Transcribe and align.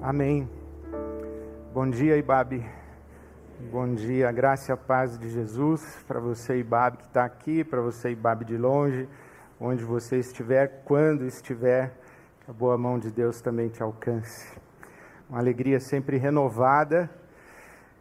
Amém. 0.00 0.48
Bom 1.74 1.88
dia, 1.90 2.16
Ibabe. 2.16 2.64
Bom 3.70 3.94
dia, 3.94 4.30
graça 4.30 4.72
e 4.72 4.76
paz 4.76 5.18
de 5.18 5.28
Jesus 5.28 5.82
para 6.06 6.20
você, 6.20 6.58
Ibabe, 6.58 6.98
que 6.98 7.04
está 7.06 7.24
aqui, 7.24 7.64
para 7.64 7.80
você, 7.80 8.10
Ibabe, 8.10 8.44
de 8.44 8.56
longe, 8.56 9.08
onde 9.60 9.84
você 9.84 10.18
estiver, 10.18 10.82
quando 10.84 11.24
estiver, 11.24 11.92
que 12.44 12.50
a 12.50 12.54
boa 12.54 12.78
mão 12.78 12.98
de 12.98 13.10
Deus 13.10 13.40
também 13.40 13.68
te 13.68 13.82
alcance. 13.82 14.46
Uma 15.28 15.40
alegria 15.40 15.80
sempre 15.80 16.16
renovada 16.16 17.10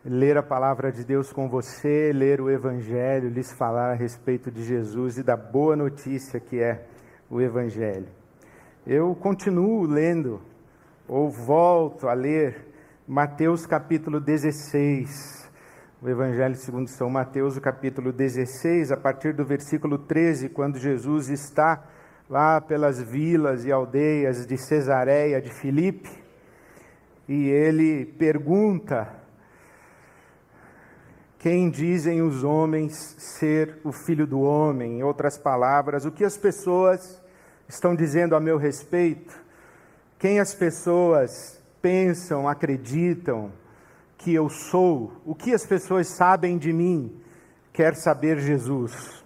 ler 0.05 0.37
a 0.37 0.43
palavra 0.43 0.89
de 0.91 1.03
Deus 1.03 1.33
com 1.33 1.49
você, 1.49 2.13
ler 2.13 2.39
o 2.39 2.49
Evangelho, 2.49 3.29
lhes 3.29 3.51
falar 3.51 3.91
a 3.91 3.93
respeito 3.93 4.49
de 4.49 4.63
Jesus 4.63 5.17
e 5.17 5.23
da 5.23 5.35
boa 5.35 5.75
notícia 5.75 6.39
que 6.39 6.61
é 6.61 6.85
o 7.29 7.41
Evangelho. 7.41 8.07
Eu 8.85 9.13
continuo 9.15 9.85
lendo, 9.85 10.41
ou 11.07 11.29
volto 11.29 12.07
a 12.07 12.13
ler, 12.13 12.67
Mateus 13.07 13.65
capítulo 13.65 14.19
16, 14.19 15.49
o 16.01 16.09
Evangelho 16.09 16.55
segundo 16.55 16.89
São 16.89 17.09
Mateus, 17.09 17.55
o 17.55 17.61
capítulo 17.61 18.11
16, 18.11 18.91
a 18.91 18.97
partir 18.97 19.33
do 19.33 19.45
versículo 19.45 19.97
13, 19.97 20.49
quando 20.49 20.77
Jesus 20.77 21.29
está 21.29 21.83
lá 22.29 22.59
pelas 22.59 23.01
vilas 23.01 23.63
e 23.63 23.71
aldeias 23.71 24.45
de 24.45 24.57
Cesareia 24.57 25.41
de 25.41 25.49
Filipe, 25.49 26.09
e 27.27 27.49
ele 27.49 28.05
pergunta 28.05 29.07
quem 31.39 31.69
dizem 31.69 32.21
os 32.21 32.43
homens 32.43 33.15
ser 33.17 33.79
o 33.83 33.93
filho 33.93 34.27
do 34.27 34.41
homem? 34.41 34.99
Em 34.99 35.03
outras 35.03 35.37
palavras, 35.37 36.03
o 36.03 36.11
que 36.11 36.25
as 36.25 36.37
pessoas 36.37 37.21
estão 37.69 37.95
dizendo 37.95 38.35
a 38.35 38.39
meu 38.39 38.57
respeito? 38.57 39.46
Quem 40.19 40.39
as 40.39 40.53
pessoas 40.53 41.61
pensam, 41.79 42.47
acreditam 42.47 43.51
que 44.17 44.33
eu 44.33 44.49
sou? 44.49 45.13
O 45.23 45.35
que 45.35 45.53
as 45.53 45.63
pessoas 45.63 46.07
sabem 46.07 46.57
de 46.57 46.73
mim? 46.73 47.21
Quer 47.71 47.95
saber 47.95 48.39
Jesus. 48.39 49.23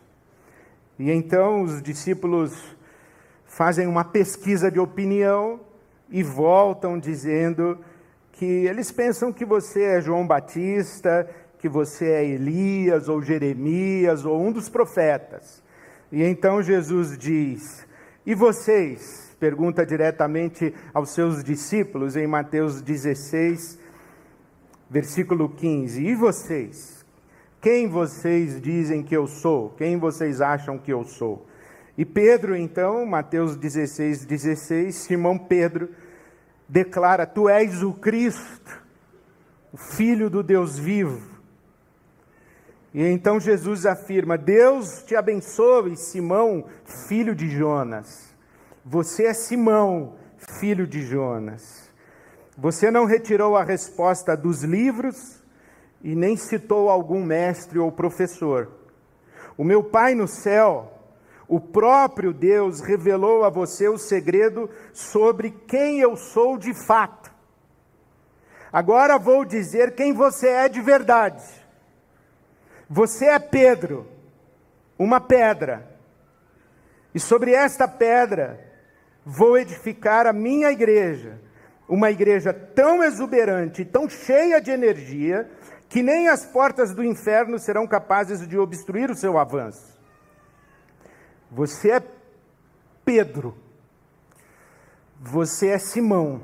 E 0.99 1.09
então 1.09 1.61
os 1.61 1.81
discípulos 1.81 2.75
fazem 3.45 3.88
uma 3.88 4.03
pesquisa 4.03 4.69
de 4.69 4.79
opinião 4.79 5.61
e 6.09 6.21
voltam 6.21 6.99
dizendo 6.99 7.79
que 8.33 8.45
eles 8.45 8.91
pensam 8.91 9.31
que 9.31 9.45
você 9.45 9.83
é 9.83 10.01
João 10.01 10.27
Batista, 10.27 11.29
que 11.57 11.69
você 11.69 12.09
é 12.09 12.25
Elias 12.25 13.07
ou 13.07 13.21
Jeremias 13.21 14.25
ou 14.25 14.41
um 14.41 14.51
dos 14.51 14.67
profetas. 14.67 15.63
E 16.11 16.21
então 16.21 16.61
Jesus 16.61 17.17
diz: 17.17 17.88
E 18.25 18.35
vocês? 18.35 19.30
Pergunta 19.42 19.84
diretamente 19.84 20.72
aos 20.94 21.16
seus 21.16 21.44
discípulos 21.44 22.16
em 22.16 22.28
Mateus 22.28 22.80
16, 22.80 23.80
versículo 24.88 25.50
15: 25.50 26.00
E 26.00 26.14
vocês? 26.14 27.03
Quem 27.59 27.89
vocês 27.89 28.62
dizem 28.62 29.02
que 29.02 29.17
eu 29.17 29.25
sou? 29.25 29.72
Quem 29.72 29.97
vocês 29.97 30.42
acham 30.42 30.78
que 30.78 30.94
eu 30.94 31.03
sou? 31.03 31.47
E 31.97 32.06
Pedro, 32.06 32.56
então, 32.56 33.03
Mateus 33.03 33.56
16, 33.56 34.25
16, 34.25 34.94
Simão 34.94 35.39
Pedro 35.39 35.89
declara: 36.69 37.25
Tu 37.25 37.50
és 37.50 37.81
o 37.81 37.94
Cristo, 37.94 38.80
o 39.73 39.78
Filho 39.78 40.30
do 40.30 40.44
Deus 40.44 40.78
vivo. 40.78 41.19
E 42.94 43.03
então 43.08 43.39
Jesus 43.39 43.88
afirma: 43.88 44.38
Deus 44.38 45.02
te 45.02 45.16
abençoe, 45.16 45.97
Simão, 45.97 46.66
filho 47.08 47.34
de 47.34 47.50
Jonas. 47.50 48.30
Você 48.83 49.25
é 49.25 49.33
Simão, 49.33 50.15
filho 50.37 50.87
de 50.87 51.01
Jonas. 51.05 51.87
Você 52.57 52.89
não 52.89 53.05
retirou 53.05 53.55
a 53.55 53.63
resposta 53.63 54.35
dos 54.35 54.63
livros 54.63 55.39
e 56.03 56.15
nem 56.15 56.35
citou 56.35 56.89
algum 56.89 57.23
mestre 57.23 57.77
ou 57.77 57.91
professor. 57.91 58.71
O 59.56 59.63
meu 59.63 59.83
Pai 59.83 60.16
no 60.16 60.28
céu, 60.28 60.91
o 61.47 61.59
próprio 61.59 62.33
Deus, 62.33 62.81
revelou 62.81 63.44
a 63.44 63.50
você 63.50 63.88
o 63.88 64.00
segredo 64.00 64.67
sobre 64.94 65.51
quem 65.67 66.00
eu 66.00 66.16
sou 66.17 66.57
de 66.57 66.73
fato. 66.73 67.31
Agora 68.73 69.19
vou 69.19 69.45
dizer 69.45 69.94
quem 69.94 70.11
você 70.11 70.47
é 70.47 70.67
de 70.67 70.81
verdade. 70.81 71.44
Você 72.89 73.25
é 73.25 73.38
Pedro, 73.38 74.07
uma 74.97 75.22
pedra, 75.22 75.88
e 77.13 77.19
sobre 77.19 77.53
esta 77.53 77.88
pedra 77.88 78.70
vou 79.25 79.57
edificar 79.57 80.25
a 80.25 80.33
minha 80.33 80.71
igreja, 80.71 81.39
uma 81.87 82.09
igreja 82.09 82.53
tão 82.53 83.03
exuberante, 83.03 83.85
tão 83.85 84.09
cheia 84.09 84.61
de 84.61 84.71
energia, 84.71 85.49
que 85.89 86.01
nem 86.01 86.29
as 86.29 86.45
portas 86.45 86.93
do 86.93 87.03
inferno 87.03 87.59
serão 87.59 87.85
capazes 87.85 88.47
de 88.47 88.57
obstruir 88.57 89.11
o 89.11 89.15
seu 89.15 89.37
avanço. 89.37 89.99
Você 91.51 91.91
é 91.91 92.03
Pedro, 93.03 93.57
você 95.19 95.67
é 95.67 95.77
Simão. 95.77 96.43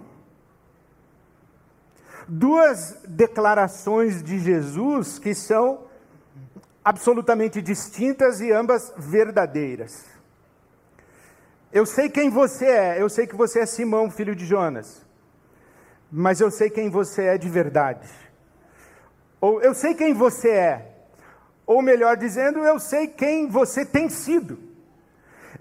Duas 2.28 3.00
declarações 3.08 4.22
de 4.22 4.38
Jesus 4.38 5.18
que 5.18 5.34
são 5.34 5.88
absolutamente 6.84 7.62
distintas 7.62 8.42
e 8.42 8.52
ambas 8.52 8.94
verdadeiras. 8.98 10.17
Eu 11.72 11.86
sei 11.86 12.10
quem 12.10 12.30
você 12.30 12.66
é, 12.66 13.02
eu 13.02 13.10
sei 13.10 13.28
que 13.28 13.36
você 13.36 13.60
é 13.60 13.66
Simão, 13.66 14.10
filho 14.10 14.36
de 14.36 14.46
Jonas, 14.46 15.06
mas 16.12 16.40
eu 16.40 16.50
sei 16.50 16.70
quem 16.70 16.90
você 16.90 17.24
é 17.24 17.38
de 17.38 17.50
verdade. 17.50 18.08
Ou 19.42 19.62
eu 19.62 19.74
sei 19.74 19.94
quem 19.94 20.14
você 20.14 20.50
é, 20.50 20.92
ou 21.66 21.82
melhor 21.82 22.16
dizendo, 22.16 22.60
eu 22.60 22.80
sei 22.80 23.08
quem 23.08 23.48
você 23.48 23.86
tem 23.86 24.08
sido. 24.10 24.58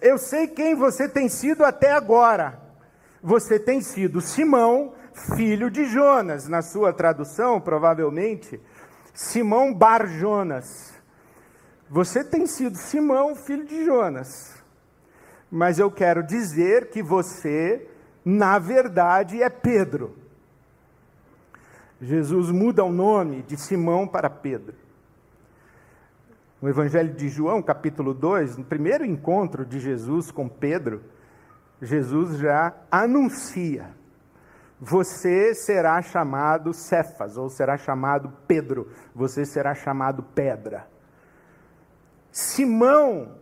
Eu 0.00 0.18
sei 0.18 0.46
quem 0.46 0.74
você 0.74 1.08
tem 1.08 1.28
sido 1.28 1.64
até 1.64 1.92
agora. 1.92 2.60
Você 3.22 3.58
tem 3.58 3.80
sido 3.80 4.20
Simão, 4.20 4.94
filho 5.34 5.70
de 5.70 5.86
Jonas, 5.86 6.46
na 6.46 6.62
sua 6.62 6.92
tradução, 6.92 7.60
provavelmente, 7.60 8.60
Simão 9.12 9.74
Bar 9.74 10.06
Jonas. 10.06 10.94
Você 11.88 12.22
tem 12.22 12.46
sido 12.46 12.76
Simão, 12.76 13.34
filho 13.34 13.64
de 13.64 13.84
Jonas. 13.84 14.54
Mas 15.56 15.78
eu 15.78 15.90
quero 15.90 16.22
dizer 16.22 16.90
que 16.90 17.02
você, 17.02 17.88
na 18.22 18.58
verdade, 18.58 19.42
é 19.42 19.48
Pedro. 19.48 20.14
Jesus 21.98 22.50
muda 22.50 22.84
o 22.84 22.92
nome 22.92 23.40
de 23.40 23.56
Simão 23.56 24.06
para 24.06 24.28
Pedro. 24.28 24.74
No 26.60 26.68
Evangelho 26.68 27.14
de 27.14 27.30
João, 27.30 27.62
capítulo 27.62 28.12
2, 28.12 28.58
no 28.58 28.64
primeiro 28.64 29.02
encontro 29.02 29.64
de 29.64 29.80
Jesus 29.80 30.30
com 30.30 30.46
Pedro, 30.46 31.02
Jesus 31.80 32.36
já 32.36 32.74
anuncia: 32.90 33.96
você 34.78 35.54
será 35.54 36.02
chamado 36.02 36.74
Cefas, 36.74 37.38
ou 37.38 37.48
será 37.48 37.78
chamado 37.78 38.30
Pedro, 38.46 38.90
você 39.14 39.46
será 39.46 39.74
chamado 39.74 40.22
Pedra. 40.22 40.86
Simão, 42.30 43.35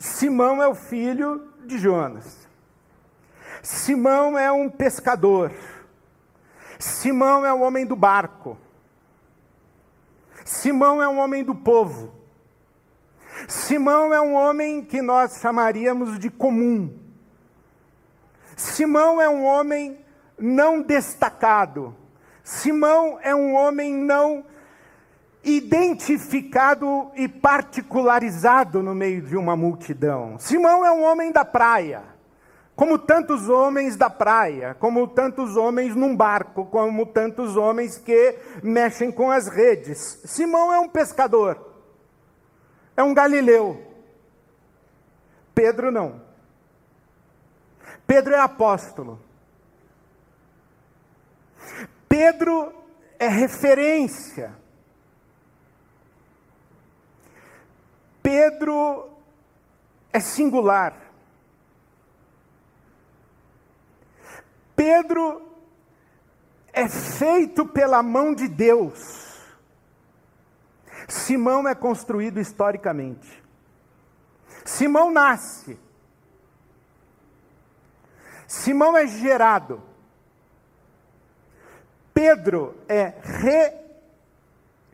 Simão 0.00 0.62
é 0.62 0.66
o 0.66 0.74
filho 0.74 1.52
de 1.66 1.76
Jonas. 1.76 2.48
Simão 3.62 4.38
é 4.38 4.50
um 4.50 4.70
pescador. 4.70 5.52
Simão 6.78 7.44
é 7.44 7.52
o 7.52 7.60
homem 7.60 7.84
do 7.84 7.94
barco. 7.94 8.56
Simão 10.42 11.02
é 11.02 11.06
um 11.06 11.18
homem 11.18 11.44
do 11.44 11.54
povo. 11.54 12.14
Simão 13.46 14.14
é 14.14 14.18
um 14.22 14.32
homem 14.32 14.82
que 14.82 15.02
nós 15.02 15.38
chamaríamos 15.38 16.18
de 16.18 16.30
comum. 16.30 16.98
Simão 18.56 19.20
é 19.20 19.28
um 19.28 19.44
homem 19.44 20.02
não 20.38 20.80
destacado. 20.80 21.94
Simão 22.42 23.18
é 23.22 23.34
um 23.34 23.54
homem 23.54 23.94
não 23.94 24.46
identificado 25.42 27.10
e 27.14 27.26
particularizado 27.26 28.82
no 28.82 28.94
meio 28.94 29.22
de 29.22 29.36
uma 29.36 29.56
multidão. 29.56 30.38
Simão 30.38 30.84
é 30.84 30.92
um 30.92 31.02
homem 31.02 31.32
da 31.32 31.44
praia, 31.44 32.02
como 32.76 32.98
tantos 32.98 33.48
homens 33.48 33.96
da 33.96 34.10
praia, 34.10 34.76
como 34.78 35.06
tantos 35.08 35.56
homens 35.56 35.94
num 35.96 36.14
barco, 36.14 36.66
como 36.66 37.06
tantos 37.06 37.56
homens 37.56 37.96
que 37.96 38.38
mexem 38.62 39.10
com 39.10 39.30
as 39.30 39.48
redes. 39.48 40.20
Simão 40.24 40.72
é 40.72 40.78
um 40.78 40.88
pescador, 40.88 41.74
é 42.96 43.02
um 43.02 43.14
galileu. 43.14 43.86
Pedro 45.54 45.90
não. 45.90 46.22
Pedro 48.06 48.34
é 48.34 48.40
apóstolo. 48.40 49.20
Pedro 52.08 52.72
é 53.18 53.28
referência 53.28 54.59
Pedro 58.60 59.08
é 60.12 60.20
singular. 60.20 60.94
Pedro 64.76 65.48
é 66.70 66.86
feito 66.86 67.64
pela 67.64 68.02
mão 68.02 68.34
de 68.34 68.46
Deus. 68.46 69.40
Simão 71.08 71.66
é 71.66 71.74
construído 71.74 72.38
historicamente. 72.38 73.42
Simão 74.66 75.10
nasce. 75.10 75.80
Simão 78.46 78.94
é 78.94 79.06
gerado. 79.06 79.82
Pedro 82.12 82.76
é 82.86 83.14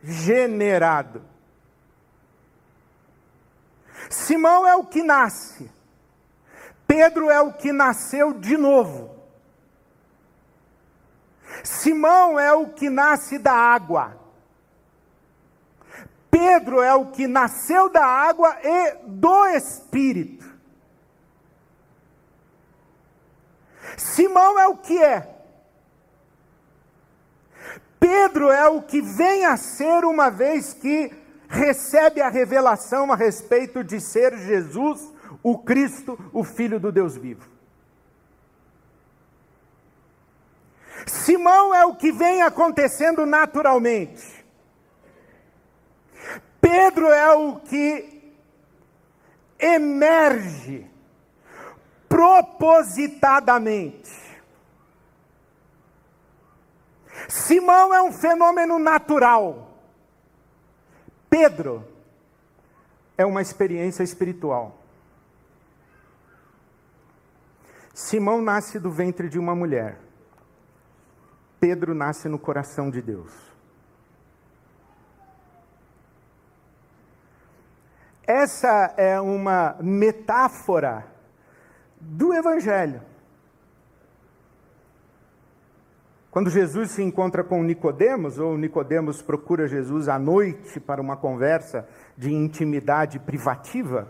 regenerado. 0.01 1.21
Simão 4.09 4.65
é 4.67 4.75
o 4.75 4.85
que 4.85 5.03
nasce. 5.03 5.69
Pedro 6.87 7.29
é 7.29 7.41
o 7.41 7.53
que 7.53 7.71
nasceu 7.71 8.33
de 8.33 8.55
novo. 8.55 9.15
Simão 11.63 12.39
é 12.39 12.53
o 12.53 12.69
que 12.69 12.89
nasce 12.89 13.37
da 13.37 13.53
água. 13.53 14.17
Pedro 16.29 16.81
é 16.81 16.93
o 16.93 17.07
que 17.07 17.27
nasceu 17.27 17.89
da 17.89 18.05
água 18.05 18.57
e 18.63 18.97
do 19.05 19.45
Espírito. 19.47 20.45
Simão 23.97 24.59
é 24.59 24.67
o 24.67 24.77
que 24.77 25.01
é. 25.01 25.35
Pedro 27.99 28.51
é 28.51 28.67
o 28.67 28.81
que 28.81 29.01
vem 29.01 29.45
a 29.45 29.57
ser 29.57 30.05
uma 30.05 30.29
vez 30.29 30.73
que 30.73 31.11
recebe 31.47 32.21
a 32.21 32.29
revelação 32.29 33.11
a 33.11 33.15
respeito 33.15 33.83
de 33.83 33.99
ser 33.99 34.37
Jesus, 34.37 35.11
o 35.41 35.57
Cristo, 35.57 36.19
o 36.33 36.43
Filho 36.43 36.79
do 36.79 36.91
Deus 36.91 37.17
vivo. 37.17 37.49
Simão 41.05 41.73
é 41.73 41.85
o 41.85 41.95
que 41.95 42.11
vem 42.11 42.41
acontecendo 42.41 43.25
naturalmente. 43.25 44.45
Pedro 46.59 47.07
é 47.07 47.33
o 47.33 47.55
que 47.57 48.35
emerge 49.59 50.89
propositadamente. 52.09 54.11
Simão 57.27 57.93
é 57.93 58.01
um 58.01 58.11
fenômeno 58.11 58.79
natural. 58.79 59.66
Pedro 61.29 61.85
é 63.17 63.25
uma 63.25 63.41
experiência 63.41 64.03
espiritual. 64.03 64.77
Simão 67.93 68.41
nasce 68.41 68.79
do 68.79 68.91
ventre 68.91 69.27
de 69.27 69.39
uma 69.39 69.55
mulher. 69.55 69.97
Pedro 71.59 71.95
nasce 71.95 72.29
no 72.29 72.37
coração 72.37 72.91
de 72.91 73.01
Deus. 73.01 73.33
Essa 78.27 78.93
é 78.97 79.19
uma 79.19 79.77
metáfora 79.81 81.07
do 81.99 82.33
Evangelho. 82.33 83.01
Quando 86.37 86.51
Jesus 86.51 86.91
se 86.91 87.01
encontra 87.01 87.43
com 87.43 87.63
Nicodemos, 87.63 88.37
ou 88.37 88.55
Nicodemos 88.55 89.23
procura 89.23 89.67
Jesus 89.67 90.07
à 90.07 90.19
noite 90.19 90.79
para 90.79 91.01
uma 91.01 91.17
conversa 91.17 91.89
de 92.15 92.31
intimidade 92.31 93.17
privativa, 93.17 94.07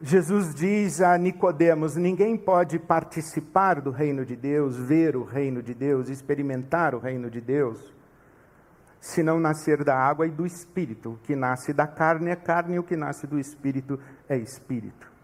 Jesus 0.00 0.54
diz 0.54 1.02
a 1.02 1.18
Nicodemos: 1.18 1.94
ninguém 1.94 2.38
pode 2.38 2.78
participar 2.78 3.82
do 3.82 3.90
reino 3.90 4.24
de 4.24 4.34
Deus, 4.34 4.78
ver 4.78 5.14
o 5.14 5.24
reino 5.24 5.62
de 5.62 5.74
Deus, 5.74 6.08
experimentar 6.08 6.94
o 6.94 6.98
reino 6.98 7.28
de 7.28 7.42
Deus, 7.42 7.94
se 8.98 9.22
não 9.22 9.38
nascer 9.38 9.84
da 9.84 9.94
água 9.94 10.26
e 10.26 10.30
do 10.30 10.46
espírito. 10.46 11.10
O 11.10 11.18
que 11.18 11.36
nasce 11.36 11.74
da 11.74 11.86
carne 11.86 12.30
é 12.30 12.36
carne, 12.36 12.76
e 12.76 12.78
o 12.78 12.82
que 12.82 12.96
nasce 12.96 13.26
do 13.26 13.38
espírito 13.38 14.00
é 14.26 14.38
espírito. 14.38 15.17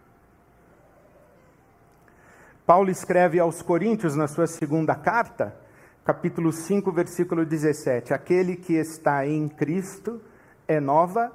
Paulo 2.66 2.90
escreve 2.90 3.38
aos 3.38 3.60
Coríntios 3.60 4.16
na 4.16 4.26
sua 4.26 4.46
segunda 4.46 4.94
carta, 4.94 5.54
capítulo 6.02 6.50
5, 6.50 6.90
versículo 6.92 7.44
17: 7.44 8.14
Aquele 8.14 8.56
que 8.56 8.72
está 8.72 9.26
em 9.26 9.46
Cristo 9.48 10.18
é 10.66 10.80
nova 10.80 11.30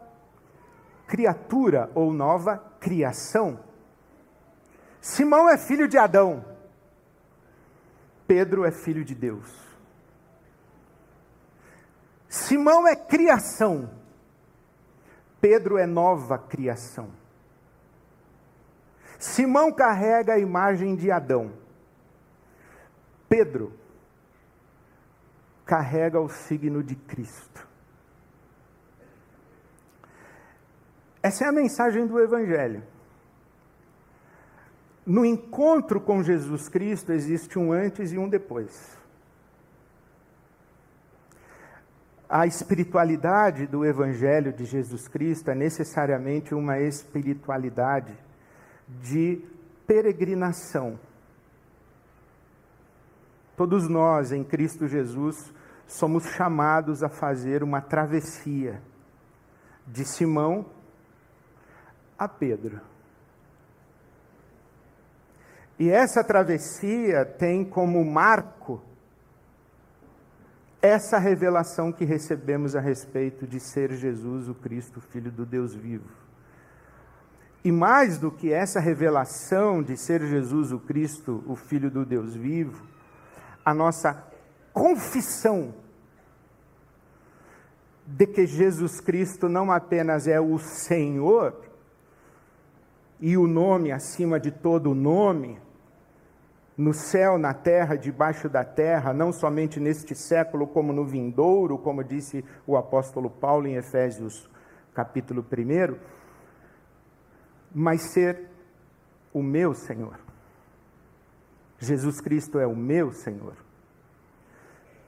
criatura 1.05 1.91
ou 1.93 2.11
nova 2.11 2.57
criação. 2.79 3.59
Simão 4.99 5.47
é 5.47 5.55
filho 5.55 5.87
de 5.87 5.99
Adão, 5.99 6.43
Pedro 8.25 8.65
é 8.65 8.71
filho 8.71 9.05
de 9.05 9.13
Deus. 9.13 9.55
Simão 12.27 12.87
é 12.87 12.95
criação, 12.95 13.87
Pedro 15.39 15.77
é 15.77 15.85
nova 15.85 16.39
criação. 16.39 17.09
Simão 19.19 19.69
carrega 19.69 20.33
a 20.33 20.39
imagem 20.39 20.95
de 20.95 21.11
Adão, 21.11 21.51
Pedro 23.27 23.73
carrega 25.65 26.19
o 26.19 26.29
signo 26.29 26.81
de 26.81 26.95
Cristo. 26.95 27.67
Essa 31.21 31.43
é 31.43 31.47
a 31.49 31.51
mensagem 31.51 32.07
do 32.07 32.17
Evangelho. 32.17 32.81
No 35.05 35.25
encontro 35.25 35.99
com 35.99 36.23
Jesus 36.23 36.69
Cristo 36.69 37.11
existe 37.11 37.59
um 37.59 37.73
antes 37.73 38.13
e 38.13 38.17
um 38.17 38.29
depois. 38.29 38.97
A 42.27 42.47
espiritualidade 42.47 43.67
do 43.67 43.85
Evangelho 43.85 44.53
de 44.53 44.63
Jesus 44.63 45.07
Cristo 45.09 45.51
é 45.51 45.55
necessariamente 45.55 46.55
uma 46.55 46.79
espiritualidade 46.79 48.17
de 49.01 49.41
peregrinação. 49.85 50.99
Todos 53.55 53.87
nós, 53.87 54.31
em 54.31 54.43
Cristo 54.43 54.87
Jesus, 54.87 55.53
somos 55.85 56.23
chamados 56.25 57.03
a 57.03 57.09
fazer 57.09 57.63
uma 57.63 57.81
travessia 57.81 58.81
de 59.85 60.05
Simão 60.05 60.65
a 62.17 62.27
Pedro. 62.27 62.81
E 65.77 65.89
essa 65.89 66.23
travessia 66.23 67.25
tem 67.25 67.63
como 67.63 68.03
marco 68.03 68.81
essa 70.81 71.17
revelação 71.17 71.91
que 71.91 72.05
recebemos 72.05 72.75
a 72.75 72.79
respeito 72.79 73.47
de 73.47 73.59
ser 73.59 73.93
Jesus 73.93 74.47
o 74.47 74.55
Cristo, 74.55 75.01
Filho 75.01 75.31
do 75.31 75.45
Deus 75.45 75.73
vivo. 75.73 76.28
E 77.63 77.71
mais 77.71 78.17
do 78.17 78.31
que 78.31 78.53
essa 78.53 78.79
revelação 78.79 79.83
de 79.83 79.97
ser 79.97 80.25
Jesus 80.25 80.71
o 80.71 80.79
Cristo, 80.79 81.43
o 81.45 81.55
Filho 81.55 81.91
do 81.91 82.05
Deus 82.05 82.35
vivo, 82.35 82.85
a 83.65 83.73
nossa 83.73 84.23
confissão 84.71 85.73
de 88.05 88.25
que 88.25 88.47
Jesus 88.47 88.99
Cristo 89.01 89.49
não 89.49 89.71
apenas 89.71 90.27
é 90.27 90.39
o 90.39 90.57
Senhor, 90.57 91.53
e 93.19 93.35
o 93.35 93.45
nome 93.45 93.91
acima 93.91 94.39
de 94.39 94.49
todo 94.49 94.95
nome, 94.95 95.59
no 96.77 96.93
céu, 96.93 97.37
na 97.37 97.53
terra, 97.53 97.97
debaixo 97.97 98.47
da 98.47 98.63
terra, 98.63 99.13
não 99.13 99.33
somente 99.33 99.81
neste 99.81 100.15
século, 100.15 100.65
como 100.65 100.93
no 100.93 101.05
vindouro, 101.05 101.77
como 101.77 102.01
disse 102.01 102.45
o 102.65 102.77
apóstolo 102.77 103.29
Paulo 103.29 103.67
em 103.67 103.75
Efésios 103.75 104.49
capítulo 104.93 105.45
1, 105.45 105.97
mas 107.73 108.01
ser 108.13 108.47
o 109.33 109.41
meu 109.41 109.73
Senhor. 109.73 110.19
Jesus 111.79 112.19
Cristo 112.19 112.59
é 112.59 112.67
o 112.67 112.75
meu 112.75 113.11
Senhor. 113.11 113.55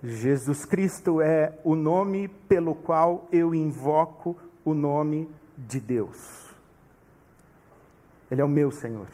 Jesus 0.03 0.65
Cristo 0.65 1.21
é 1.21 1.59
o 1.63 1.75
nome 1.75 2.27
pelo 2.27 2.73
qual 2.73 3.27
eu 3.31 3.53
invoco 3.53 4.37
o 4.63 4.73
nome 4.73 5.29
de 5.57 5.79
Deus. 5.79 6.49
Ele 8.29 8.41
é 8.41 8.45
o 8.45 8.49
meu 8.49 8.71
Senhor. 8.71 9.07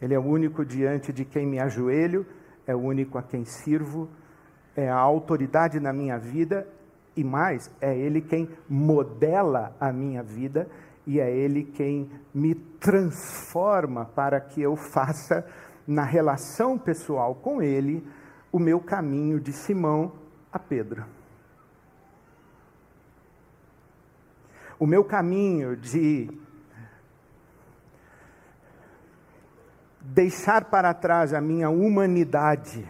Ele 0.00 0.14
é 0.14 0.18
o 0.18 0.24
único 0.24 0.64
diante 0.64 1.12
de 1.12 1.24
quem 1.24 1.46
me 1.46 1.58
ajoelho, 1.58 2.24
é 2.66 2.74
o 2.74 2.78
único 2.78 3.18
a 3.18 3.22
quem 3.22 3.44
sirvo, 3.44 4.08
é 4.76 4.88
a 4.88 4.96
autoridade 4.96 5.80
na 5.80 5.92
minha 5.92 6.16
vida 6.18 6.66
e 7.16 7.24
mais, 7.24 7.68
é 7.80 7.96
Ele 7.96 8.20
quem 8.20 8.48
modela 8.68 9.74
a 9.80 9.92
minha 9.92 10.22
vida 10.22 10.68
e 11.08 11.18
é 11.18 11.34
Ele 11.34 11.64
quem 11.64 12.10
me 12.34 12.54
transforma 12.54 14.04
para 14.04 14.38
que 14.38 14.60
eu 14.60 14.76
faça 14.76 15.42
na 15.86 16.04
relação 16.04 16.78
pessoal 16.78 17.34
com 17.34 17.62
Ele 17.62 18.06
o 18.52 18.58
meu 18.58 18.78
caminho 18.78 19.40
de 19.40 19.50
Simão 19.50 20.12
a 20.52 20.58
Pedro. 20.58 21.06
O 24.78 24.86
meu 24.86 25.02
caminho 25.02 25.74
de 25.74 26.30
deixar 30.02 30.66
para 30.66 30.92
trás 30.92 31.32
a 31.32 31.40
minha 31.40 31.70
humanidade 31.70 32.86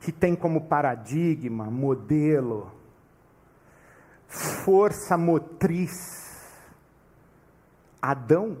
que 0.00 0.10
tem 0.10 0.34
como 0.34 0.62
paradigma, 0.62 1.70
modelo, 1.70 2.77
força 4.28 5.16
motriz 5.16 5.90
Adão 8.00 8.58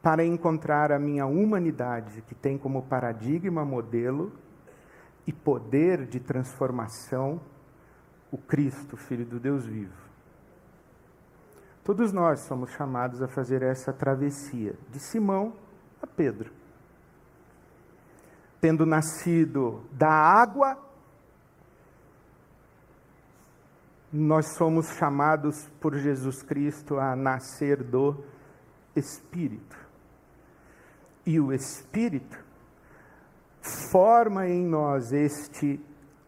para 0.00 0.24
encontrar 0.24 0.92
a 0.92 0.98
minha 0.98 1.26
humanidade, 1.26 2.22
que 2.22 2.34
tem 2.34 2.56
como 2.56 2.82
paradigma, 2.82 3.64
modelo 3.64 4.32
e 5.26 5.32
poder 5.32 6.06
de 6.06 6.20
transformação 6.20 7.40
o 8.30 8.38
Cristo, 8.38 8.96
Filho 8.96 9.26
do 9.26 9.40
Deus 9.40 9.66
vivo. 9.66 10.08
Todos 11.82 12.12
nós 12.12 12.40
somos 12.40 12.70
chamados 12.70 13.22
a 13.22 13.28
fazer 13.28 13.62
essa 13.62 13.92
travessia, 13.92 14.74
de 14.90 15.00
Simão 15.00 15.54
a 16.02 16.06
Pedro. 16.06 16.52
Tendo 18.60 18.86
nascido 18.86 19.82
da 19.92 20.10
água, 20.10 20.78
nós 24.12 24.54
somos 24.56 24.88
chamados 24.96 25.68
por 25.80 25.94
Jesus 25.94 26.42
Cristo 26.42 26.98
a 26.98 27.14
nascer 27.14 27.82
do 27.82 28.24
Espírito. 28.96 29.76
E 31.26 31.38
o 31.38 31.52
Espírito 31.52 32.38
forma 33.60 34.48
em 34.48 34.64
nós 34.64 35.12
este 35.12 35.78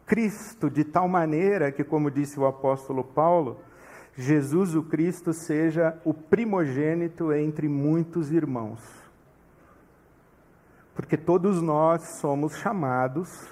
Cristo 0.05 0.69
de 0.69 0.85
tal 0.85 1.09
maneira 1.09 1.73
que, 1.73 1.83
como 1.83 2.11
disse 2.11 2.39
o 2.39 2.47
apóstolo 2.47 3.03
Paulo, 3.03 3.61
Jesus 4.15 4.75
o 4.75 4.83
Cristo 4.83 5.33
seja 5.33 5.99
o 6.05 6.13
primogênito 6.13 7.33
entre 7.33 7.69
muitos 7.69 8.31
irmãos. 8.31 8.81
Porque 10.95 11.17
todos 11.17 11.63
nós 11.63 12.03
somos 12.21 12.57
chamados 12.57 13.49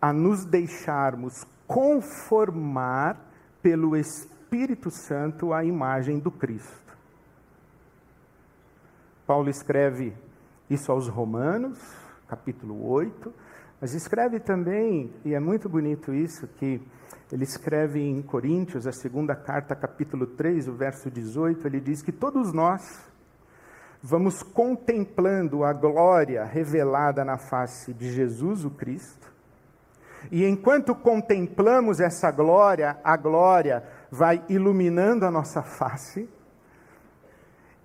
a 0.00 0.12
nos 0.12 0.44
deixarmos 0.44 1.44
conformar 1.66 3.18
pelo 3.62 3.96
Espírito 3.96 4.90
Santo 4.90 5.52
à 5.52 5.64
imagem 5.64 6.18
do 6.18 6.30
Cristo. 6.30 6.96
Paulo 9.26 9.50
escreve 9.50 10.14
isso 10.70 10.92
aos 10.92 11.08
Romanos, 11.08 11.78
capítulo 12.28 12.88
8, 12.88 13.32
mas 13.80 13.92
escreve 13.92 14.40
também, 14.40 15.12
e 15.24 15.34
é 15.34 15.40
muito 15.40 15.68
bonito 15.68 16.14
isso, 16.14 16.46
que 16.46 16.80
ele 17.30 17.44
escreve 17.44 18.00
em 18.00 18.22
Coríntios, 18.22 18.86
a 18.86 18.92
segunda 18.92 19.34
carta, 19.34 19.74
capítulo 19.74 20.26
3, 20.26 20.68
o 20.68 20.72
verso 20.72 21.10
18, 21.10 21.66
ele 21.66 21.80
diz 21.80 22.02
que 22.02 22.12
todos 22.12 22.52
nós 22.52 23.06
vamos 24.02 24.42
contemplando 24.42 25.64
a 25.64 25.72
glória 25.72 26.44
revelada 26.44 27.24
na 27.24 27.36
face 27.36 27.92
de 27.92 28.12
Jesus 28.12 28.64
o 28.64 28.70
Cristo, 28.70 29.35
e 30.30 30.44
enquanto 30.44 30.94
contemplamos 30.94 32.00
essa 32.00 32.30
glória, 32.30 32.98
a 33.02 33.16
glória 33.16 33.84
vai 34.10 34.42
iluminando 34.48 35.24
a 35.24 35.30
nossa 35.30 35.62
face, 35.62 36.28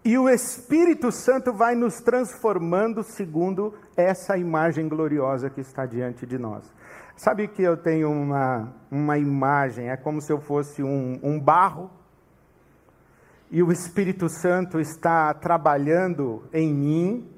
e 0.03 0.17
o 0.17 0.27
Espírito 0.27 1.11
Santo 1.11 1.53
vai 1.53 1.75
nos 1.75 2.01
transformando 2.01 3.03
segundo 3.03 3.75
essa 3.95 4.35
imagem 4.35 4.87
gloriosa 4.87 5.49
que 5.49 5.61
está 5.61 5.85
diante 5.85 6.25
de 6.25 6.39
nós. 6.39 6.73
Sabe 7.15 7.47
que 7.47 7.61
eu 7.61 7.77
tenho 7.77 8.09
uma, 8.09 8.73
uma 8.89 9.17
imagem, 9.19 9.89
é 9.89 9.97
como 9.97 10.19
se 10.19 10.33
eu 10.33 10.41
fosse 10.41 10.81
um, 10.81 11.19
um 11.21 11.39
barro, 11.39 11.91
e 13.51 13.61
o 13.61 13.71
Espírito 13.71 14.27
Santo 14.27 14.79
está 14.79 15.31
trabalhando 15.35 16.43
em 16.51 16.73
mim, 16.73 17.29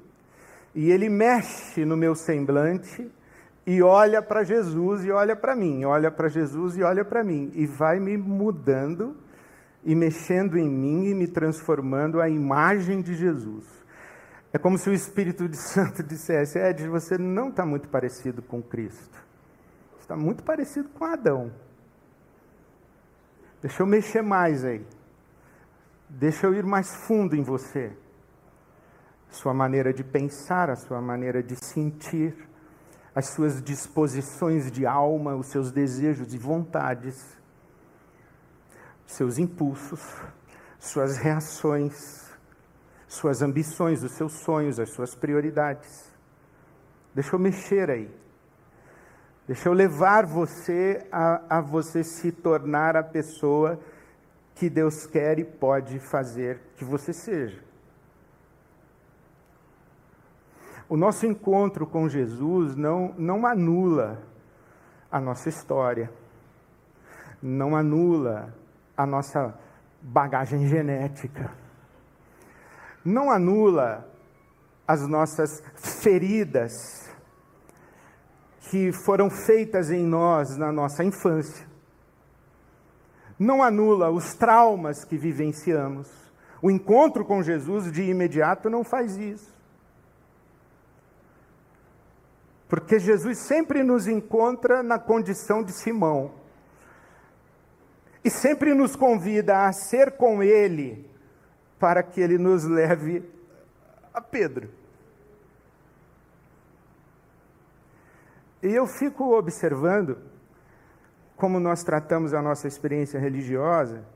e 0.74 0.90
ele 0.90 1.10
mexe 1.10 1.84
no 1.84 1.98
meu 1.98 2.14
semblante, 2.14 3.10
e 3.66 3.82
olha 3.82 4.20
para 4.20 4.44
Jesus 4.44 5.04
e 5.04 5.10
olha 5.10 5.34
para 5.34 5.56
mim, 5.56 5.84
olha 5.84 6.10
para 6.10 6.28
Jesus 6.28 6.76
e 6.76 6.82
olha 6.82 7.04
para 7.04 7.24
mim, 7.24 7.50
e 7.54 7.66
vai 7.66 7.98
me 7.98 8.16
mudando 8.16 9.16
e 9.82 9.94
mexendo 9.94 10.58
em 10.58 10.68
mim 10.68 11.06
e 11.06 11.14
me 11.14 11.26
transformando 11.26 12.20
a 12.20 12.28
imagem 12.28 13.00
de 13.00 13.14
Jesus. 13.14 13.66
É 14.52 14.58
como 14.58 14.78
se 14.78 14.88
o 14.88 14.92
Espírito 14.92 15.52
Santo 15.56 16.02
dissesse: 16.04 16.58
Ed, 16.58 16.86
você 16.88 17.18
não 17.18 17.48
está 17.48 17.64
muito 17.64 17.88
parecido 17.88 18.42
com 18.42 18.62
Cristo, 18.62 19.18
está 19.98 20.16
muito 20.16 20.44
parecido 20.44 20.88
com 20.90 21.04
Adão. 21.04 21.52
Deixa 23.60 23.82
eu 23.82 23.86
mexer 23.86 24.22
mais 24.22 24.62
aí, 24.62 24.86
deixa 26.08 26.46
eu 26.46 26.54
ir 26.54 26.64
mais 26.64 26.94
fundo 27.06 27.34
em 27.34 27.42
você. 27.42 27.96
Sua 29.30 29.52
maneira 29.52 29.92
de 29.92 30.04
pensar, 30.04 30.70
a 30.70 30.76
sua 30.76 31.00
maneira 31.00 31.42
de 31.42 31.56
sentir 31.56 32.36
as 33.14 33.26
suas 33.28 33.62
disposições 33.62 34.70
de 34.70 34.84
alma, 34.84 35.36
os 35.36 35.46
seus 35.46 35.70
desejos 35.70 36.34
e 36.34 36.38
vontades, 36.38 37.38
seus 39.06 39.38
impulsos, 39.38 40.00
suas 40.78 41.16
reações, 41.16 42.24
suas 43.06 43.40
ambições, 43.40 44.02
os 44.02 44.12
seus 44.12 44.32
sonhos, 44.32 44.80
as 44.80 44.90
suas 44.90 45.14
prioridades. 45.14 46.12
Deixa 47.14 47.36
eu 47.36 47.38
mexer 47.38 47.88
aí. 47.88 48.10
Deixa 49.46 49.68
eu 49.68 49.72
levar 49.72 50.26
você 50.26 51.06
a, 51.12 51.58
a 51.58 51.60
você 51.60 52.02
se 52.02 52.32
tornar 52.32 52.96
a 52.96 53.02
pessoa 53.02 53.78
que 54.54 54.68
Deus 54.70 55.06
quer 55.06 55.38
e 55.38 55.44
pode 55.44 55.98
fazer 55.98 56.60
que 56.76 56.84
você 56.84 57.12
seja. 57.12 57.62
O 60.88 60.96
nosso 60.96 61.26
encontro 61.26 61.86
com 61.86 62.08
Jesus 62.08 62.76
não, 62.76 63.14
não 63.16 63.46
anula 63.46 64.22
a 65.10 65.20
nossa 65.20 65.48
história, 65.48 66.10
não 67.42 67.74
anula 67.74 68.54
a 68.96 69.06
nossa 69.06 69.58
bagagem 70.02 70.68
genética, 70.68 71.50
não 73.04 73.30
anula 73.30 74.06
as 74.86 75.06
nossas 75.08 75.62
feridas 75.74 77.10
que 78.70 78.92
foram 78.92 79.30
feitas 79.30 79.90
em 79.90 80.04
nós 80.04 80.56
na 80.56 80.70
nossa 80.70 81.02
infância, 81.02 81.66
não 83.38 83.62
anula 83.62 84.10
os 84.10 84.34
traumas 84.34 85.04
que 85.04 85.16
vivenciamos. 85.16 86.10
O 86.60 86.70
encontro 86.70 87.24
com 87.24 87.42
Jesus 87.42 87.90
de 87.90 88.02
imediato 88.02 88.68
não 88.70 88.84
faz 88.84 89.16
isso. 89.16 89.53
Porque 92.68 92.98
Jesus 92.98 93.38
sempre 93.38 93.82
nos 93.82 94.06
encontra 94.06 94.82
na 94.82 94.98
condição 94.98 95.62
de 95.62 95.72
Simão. 95.72 96.32
E 98.24 98.30
sempre 98.30 98.72
nos 98.72 98.96
convida 98.96 99.66
a 99.66 99.72
ser 99.72 100.12
com 100.12 100.42
Ele, 100.42 101.08
para 101.78 102.02
que 102.02 102.20
Ele 102.20 102.38
nos 102.38 102.64
leve 102.64 103.22
a 104.12 104.20
Pedro. 104.20 104.70
E 108.62 108.74
eu 108.74 108.86
fico 108.86 109.36
observando 109.36 110.16
como 111.36 111.60
nós 111.60 111.84
tratamos 111.84 112.32
a 112.32 112.40
nossa 112.40 112.66
experiência 112.66 113.20
religiosa 113.20 114.13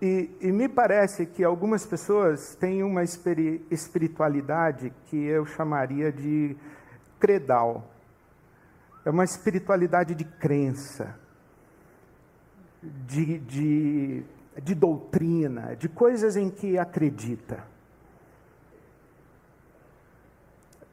e, 0.00 0.30
e, 0.40 0.52
me 0.52 0.68
parece 0.68 1.26
que 1.26 1.42
algumas 1.42 1.84
pessoas 1.84 2.54
têm 2.54 2.84
uma 2.84 3.02
espiritualidade 3.02 4.92
que 5.06 5.16
eu 5.16 5.44
chamaria 5.44 6.12
de 6.12 6.56
credal. 7.18 7.90
É 9.04 9.10
uma 9.10 9.24
espiritualidade 9.24 10.14
de 10.14 10.24
crença, 10.24 11.18
de, 12.80 13.38
de, 13.38 14.22
de 14.62 14.74
doutrina, 14.76 15.74
de 15.74 15.88
coisas 15.88 16.36
em 16.36 16.48
que 16.48 16.78
acredita. 16.78 17.64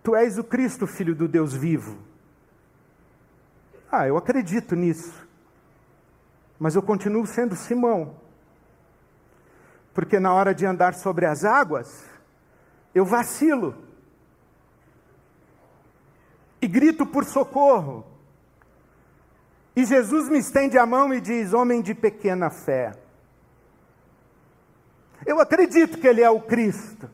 Tu 0.02 0.16
és 0.16 0.40
o 0.40 0.44
Cristo, 0.44 0.88
filho 0.88 1.14
do 1.14 1.28
Deus 1.28 1.54
vivo. 1.54 2.00
Ah, 3.92 4.08
eu 4.08 4.18
acredito 4.18 4.76
nisso. 4.76 5.28
Mas 6.58 6.74
eu 6.74 6.82
continuo 6.82 7.26
sendo 7.28 7.56
Simão 7.56 8.25
porque 9.96 10.20
na 10.20 10.34
hora 10.34 10.54
de 10.54 10.66
andar 10.66 10.94
sobre 10.94 11.25
as 11.25 11.46
águas, 11.46 12.04
eu 12.94 13.06
vacilo 13.06 13.74
e 16.62 16.68
grito 16.68 17.06
por 17.06 17.24
socorro. 17.24 18.06
E 19.74 19.86
Jesus 19.86 20.28
me 20.28 20.38
estende 20.38 20.78
a 20.78 20.86
mão 20.86 21.14
e 21.14 21.22
diz: 21.22 21.54
Homem 21.54 21.82
de 21.82 21.96
pequena 21.96 22.50
fé. 22.50 22.92
Eu 25.25 25.40
acredito 25.40 25.98
que 25.98 26.08
Ele 26.08 26.22
é 26.22 26.30
o 26.30 26.42
Cristo, 26.42 27.10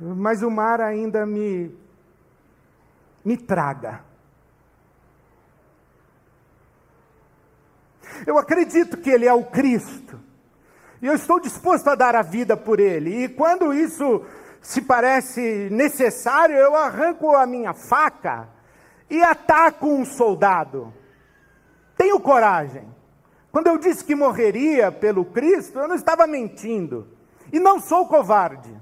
mas 0.00 0.42
o 0.42 0.50
mar 0.50 0.80
ainda 0.80 1.24
me, 1.24 1.72
me 3.24 3.36
traga. 3.36 4.04
Eu 8.26 8.36
acredito 8.36 8.96
que 8.96 9.10
Ele 9.10 9.26
é 9.26 9.32
o 9.32 9.44
Cristo, 9.44 10.25
e 11.06 11.08
eu 11.08 11.14
estou 11.14 11.38
disposto 11.38 11.86
a 11.86 11.94
dar 11.94 12.16
a 12.16 12.22
vida 12.22 12.56
por 12.56 12.80
ele. 12.80 13.22
E 13.22 13.28
quando 13.28 13.72
isso 13.72 14.24
se 14.60 14.82
parece 14.82 15.68
necessário, 15.70 16.56
eu 16.56 16.74
arranco 16.74 17.32
a 17.36 17.46
minha 17.46 17.72
faca 17.72 18.48
e 19.08 19.22
ataco 19.22 19.86
um 19.86 20.04
soldado. 20.04 20.92
Tenho 21.96 22.18
coragem. 22.18 22.92
Quando 23.52 23.68
eu 23.68 23.78
disse 23.78 24.04
que 24.04 24.16
morreria 24.16 24.90
pelo 24.90 25.24
Cristo, 25.24 25.78
eu 25.78 25.86
não 25.86 25.94
estava 25.94 26.26
mentindo. 26.26 27.06
E 27.52 27.60
não 27.60 27.78
sou 27.78 28.08
covarde. 28.08 28.76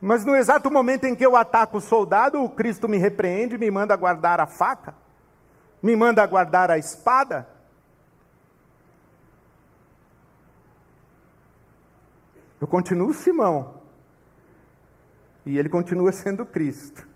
Mas 0.00 0.24
no 0.24 0.34
exato 0.34 0.72
momento 0.72 1.04
em 1.04 1.14
que 1.14 1.24
eu 1.24 1.36
ataco 1.36 1.78
o 1.78 1.80
soldado, 1.80 2.42
o 2.42 2.50
Cristo 2.50 2.88
me 2.88 2.98
repreende, 2.98 3.56
me 3.56 3.70
manda 3.70 3.94
guardar 3.94 4.40
a 4.40 4.46
faca, 4.48 4.92
me 5.80 5.94
manda 5.94 6.26
guardar 6.26 6.68
a 6.68 6.78
espada. 6.78 7.57
Eu 12.60 12.66
continuo 12.66 13.12
Simão. 13.14 13.82
E 15.46 15.58
ele 15.58 15.68
continua 15.68 16.12
sendo 16.12 16.44
Cristo. 16.44 17.06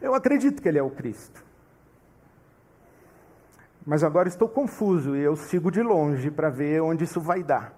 Eu 0.00 0.14
acredito 0.14 0.62
que 0.62 0.68
ele 0.68 0.78
é 0.78 0.82
o 0.82 0.90
Cristo. 0.90 1.44
Mas 3.84 4.02
agora 4.02 4.28
estou 4.28 4.48
confuso 4.48 5.16
e 5.16 5.20
eu 5.20 5.36
sigo 5.36 5.70
de 5.70 5.82
longe 5.82 6.30
para 6.30 6.50
ver 6.50 6.80
onde 6.80 7.04
isso 7.04 7.20
vai 7.20 7.42
dar. 7.42 7.72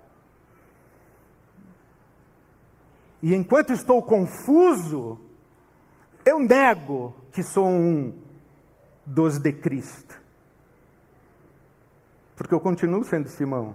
E 3.22 3.34
enquanto 3.34 3.72
estou 3.72 4.02
confuso, 4.02 5.20
eu 6.24 6.38
nego 6.38 7.14
que 7.32 7.42
sou 7.42 7.66
um 7.66 8.14
dos 9.04 9.38
de 9.38 9.52
Cristo. 9.52 10.20
Porque 12.36 12.54
eu 12.54 12.60
continuo 12.60 13.02
sendo 13.04 13.28
Simão. 13.28 13.74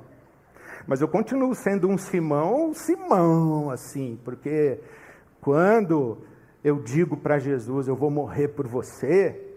Mas 0.86 1.02
eu 1.02 1.08
continuo 1.08 1.56
sendo 1.56 1.88
um 1.88 1.98
Simão, 1.98 2.74
Simão, 2.74 3.70
assim, 3.70 4.20
porque 4.24 4.80
quando 5.40 6.18
eu 6.64 6.82
digo 6.82 7.18
para 7.18 7.40
Jesus, 7.40 7.88
eu 7.88 7.96
vou 7.96 8.10
morrer 8.10 8.50
por 8.50 8.68
você, 8.68 9.56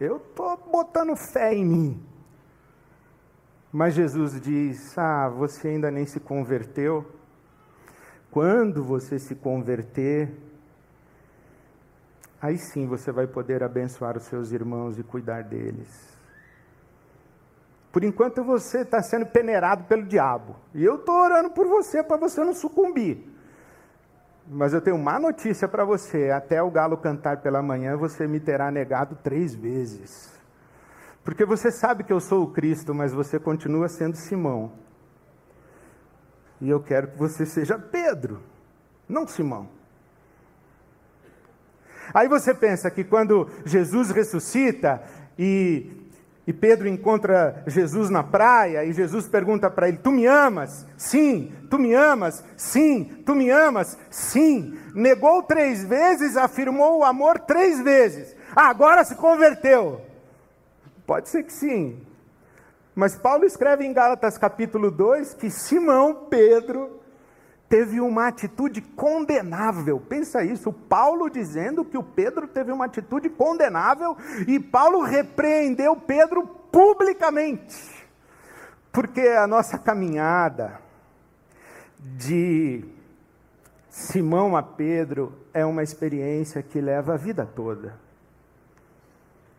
eu 0.00 0.16
estou 0.16 0.56
botando 0.70 1.14
fé 1.16 1.54
em 1.54 1.64
mim. 1.64 2.06
Mas 3.72 3.94
Jesus 3.94 4.40
diz: 4.40 4.98
Ah, 4.98 5.28
você 5.28 5.68
ainda 5.68 5.90
nem 5.90 6.04
se 6.04 6.20
converteu. 6.20 7.06
Quando 8.30 8.82
você 8.82 9.18
se 9.18 9.34
converter, 9.34 10.34
aí 12.40 12.58
sim 12.58 12.86
você 12.86 13.12
vai 13.12 13.26
poder 13.26 13.62
abençoar 13.62 14.16
os 14.16 14.24
seus 14.24 14.52
irmãos 14.52 14.98
e 14.98 15.02
cuidar 15.02 15.42
deles. 15.42 16.11
Por 17.92 18.02
enquanto 18.02 18.42
você 18.42 18.78
está 18.80 19.02
sendo 19.02 19.26
peneirado 19.26 19.84
pelo 19.84 20.04
diabo. 20.04 20.56
E 20.74 20.82
eu 20.82 20.96
estou 20.96 21.14
orando 21.14 21.50
por 21.50 21.66
você 21.66 22.02
para 22.02 22.16
você 22.16 22.42
não 22.42 22.54
sucumbir. 22.54 23.30
Mas 24.48 24.72
eu 24.72 24.80
tenho 24.80 24.98
má 24.98 25.20
notícia 25.20 25.68
para 25.68 25.84
você: 25.84 26.30
até 26.30 26.62
o 26.62 26.70
galo 26.70 26.96
cantar 26.96 27.42
pela 27.42 27.62
manhã, 27.62 27.96
você 27.96 28.26
me 28.26 28.40
terá 28.40 28.70
negado 28.70 29.16
três 29.22 29.54
vezes. 29.54 30.32
Porque 31.22 31.44
você 31.44 31.70
sabe 31.70 32.02
que 32.02 32.12
eu 32.12 32.18
sou 32.18 32.42
o 32.42 32.50
Cristo, 32.50 32.94
mas 32.94 33.12
você 33.12 33.38
continua 33.38 33.88
sendo 33.88 34.16
Simão. 34.16 34.72
E 36.60 36.70
eu 36.70 36.80
quero 36.80 37.08
que 37.08 37.18
você 37.18 37.44
seja 37.44 37.78
Pedro, 37.78 38.40
não 39.08 39.26
Simão. 39.26 39.68
Aí 42.14 42.26
você 42.26 42.52
pensa 42.54 42.90
que 42.90 43.04
quando 43.04 43.48
Jesus 43.64 44.10
ressuscita 44.10 45.02
e 45.38 46.01
e 46.52 46.54
Pedro 46.54 46.86
encontra 46.86 47.62
Jesus 47.66 48.10
na 48.10 48.22
praia 48.22 48.84
e 48.84 48.92
Jesus 48.92 49.26
pergunta 49.26 49.70
para 49.70 49.88
ele: 49.88 49.96
Tu 49.96 50.10
me 50.10 50.26
amas? 50.26 50.86
Sim. 50.98 51.50
Tu 51.70 51.78
me 51.78 51.94
amas? 51.94 52.44
Sim. 52.58 53.22
Tu 53.24 53.34
me 53.34 53.48
amas? 53.48 53.98
Sim. 54.10 54.78
Negou 54.94 55.42
três 55.42 55.82
vezes, 55.82 56.36
afirmou 56.36 56.98
o 56.98 57.04
amor 57.04 57.38
três 57.38 57.80
vezes. 57.80 58.36
Ah, 58.54 58.68
agora 58.68 59.02
se 59.02 59.14
converteu. 59.14 60.02
Pode 61.06 61.30
ser 61.30 61.42
que 61.42 61.52
sim. 61.54 61.98
Mas 62.94 63.16
Paulo 63.16 63.46
escreve 63.46 63.86
em 63.86 63.92
Gálatas 63.94 64.36
capítulo 64.36 64.90
2 64.90 65.32
que 65.32 65.48
Simão 65.48 66.26
Pedro 66.28 67.00
teve 67.72 68.02
uma 68.02 68.28
atitude 68.28 68.82
condenável. 68.82 69.98
Pensa 69.98 70.44
isso, 70.44 70.70
Paulo 70.70 71.30
dizendo 71.30 71.82
que 71.82 71.96
o 71.96 72.02
Pedro 72.02 72.46
teve 72.46 72.70
uma 72.70 72.84
atitude 72.84 73.30
condenável 73.30 74.14
e 74.46 74.60
Paulo 74.60 75.00
repreendeu 75.00 75.96
Pedro 75.96 76.46
publicamente. 76.70 78.06
Porque 78.92 79.22
a 79.22 79.46
nossa 79.46 79.78
caminhada 79.78 80.82
de 81.98 82.84
Simão 83.88 84.54
a 84.54 84.62
Pedro 84.62 85.32
é 85.54 85.64
uma 85.64 85.82
experiência 85.82 86.62
que 86.62 86.78
leva 86.78 87.14
a 87.14 87.16
vida 87.16 87.46
toda. 87.46 87.98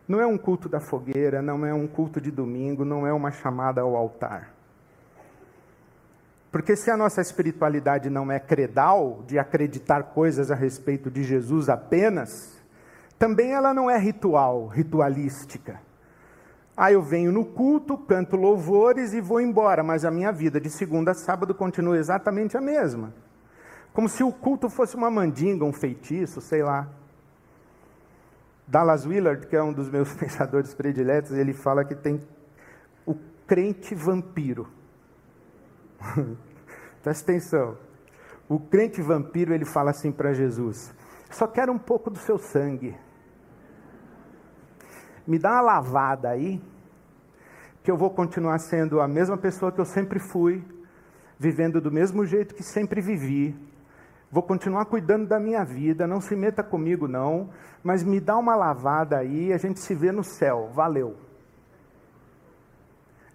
Não 0.06 0.20
é 0.20 0.26
um 0.26 0.38
culto 0.38 0.68
da 0.68 0.78
fogueira, 0.78 1.42
não 1.42 1.66
é 1.66 1.74
um 1.74 1.88
culto 1.88 2.20
de 2.20 2.30
domingo, 2.30 2.84
não 2.84 3.04
é 3.04 3.12
uma 3.12 3.32
chamada 3.32 3.80
ao 3.80 3.96
altar. 3.96 4.53
Porque 6.54 6.76
se 6.76 6.88
a 6.88 6.96
nossa 6.96 7.20
espiritualidade 7.20 8.08
não 8.08 8.30
é 8.30 8.38
credal, 8.38 9.24
de 9.26 9.40
acreditar 9.40 10.04
coisas 10.14 10.52
a 10.52 10.54
respeito 10.54 11.10
de 11.10 11.24
Jesus 11.24 11.68
apenas, 11.68 12.62
também 13.18 13.50
ela 13.50 13.74
não 13.74 13.90
é 13.90 13.98
ritual, 13.98 14.68
ritualística. 14.68 15.80
Ah, 16.76 16.92
eu 16.92 17.02
venho 17.02 17.32
no 17.32 17.44
culto, 17.44 17.98
canto 17.98 18.36
louvores 18.36 19.12
e 19.14 19.20
vou 19.20 19.40
embora, 19.40 19.82
mas 19.82 20.04
a 20.04 20.12
minha 20.12 20.30
vida 20.30 20.60
de 20.60 20.70
segunda 20.70 21.10
a 21.10 21.14
sábado 21.14 21.52
continua 21.56 21.98
exatamente 21.98 22.56
a 22.56 22.60
mesma. 22.60 23.12
Como 23.92 24.08
se 24.08 24.22
o 24.22 24.30
culto 24.30 24.70
fosse 24.70 24.94
uma 24.94 25.10
mandinga, 25.10 25.64
um 25.64 25.72
feitiço, 25.72 26.40
sei 26.40 26.62
lá. 26.62 26.88
Dallas 28.64 29.04
Willard, 29.04 29.48
que 29.48 29.56
é 29.56 29.62
um 29.64 29.72
dos 29.72 29.90
meus 29.90 30.14
pensadores 30.14 30.72
prediletos, 30.72 31.32
ele 31.32 31.52
fala 31.52 31.84
que 31.84 31.96
tem 31.96 32.20
o 33.04 33.16
crente 33.44 33.92
vampiro. 33.92 34.68
Presta 37.02 37.32
atenção. 37.32 37.76
O 38.48 38.58
crente 38.58 39.00
vampiro, 39.00 39.54
ele 39.54 39.64
fala 39.64 39.90
assim 39.90 40.12
para 40.12 40.32
Jesus: 40.32 40.94
Só 41.30 41.46
quero 41.46 41.72
um 41.72 41.78
pouco 41.78 42.10
do 42.10 42.18
seu 42.18 42.38
sangue. 42.38 42.96
Me 45.26 45.38
dá 45.38 45.52
uma 45.52 45.60
lavada 45.62 46.28
aí, 46.28 46.62
que 47.82 47.90
eu 47.90 47.96
vou 47.96 48.10
continuar 48.10 48.58
sendo 48.58 49.00
a 49.00 49.08
mesma 49.08 49.36
pessoa 49.38 49.72
que 49.72 49.80
eu 49.80 49.84
sempre 49.84 50.18
fui, 50.18 50.62
vivendo 51.38 51.80
do 51.80 51.90
mesmo 51.90 52.26
jeito 52.26 52.54
que 52.54 52.62
sempre 52.62 53.00
vivi. 53.00 53.56
Vou 54.30 54.42
continuar 54.42 54.86
cuidando 54.86 55.26
da 55.26 55.38
minha 55.38 55.64
vida, 55.64 56.06
não 56.06 56.20
se 56.20 56.34
meta 56.34 56.62
comigo 56.62 57.06
não, 57.06 57.50
mas 57.82 58.02
me 58.02 58.20
dá 58.20 58.36
uma 58.36 58.56
lavada 58.56 59.16
aí, 59.16 59.52
a 59.52 59.56
gente 59.56 59.78
se 59.80 59.94
vê 59.94 60.10
no 60.10 60.24
céu. 60.24 60.70
Valeu. 60.74 61.16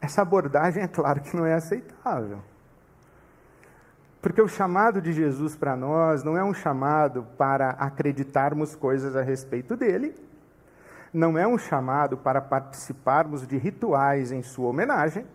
Essa 0.01 0.21
abordagem 0.21 0.83
é 0.83 0.87
claro 0.87 1.21
que 1.21 1.35
não 1.35 1.45
é 1.45 1.53
aceitável. 1.53 2.39
Porque 4.21 4.41
o 4.41 4.47
chamado 4.47 5.01
de 5.01 5.13
Jesus 5.13 5.55
para 5.55 5.75
nós 5.75 6.23
não 6.23 6.37
é 6.37 6.43
um 6.43 6.53
chamado 6.53 7.25
para 7.37 7.69
acreditarmos 7.71 8.75
coisas 8.75 9.15
a 9.15 9.21
respeito 9.21 9.77
dele, 9.77 10.13
não 11.13 11.37
é 11.37 11.47
um 11.47 11.57
chamado 11.57 12.17
para 12.17 12.41
participarmos 12.41 13.47
de 13.47 13.57
rituais 13.57 14.31
em 14.31 14.43
sua 14.43 14.69
homenagem, 14.69 15.25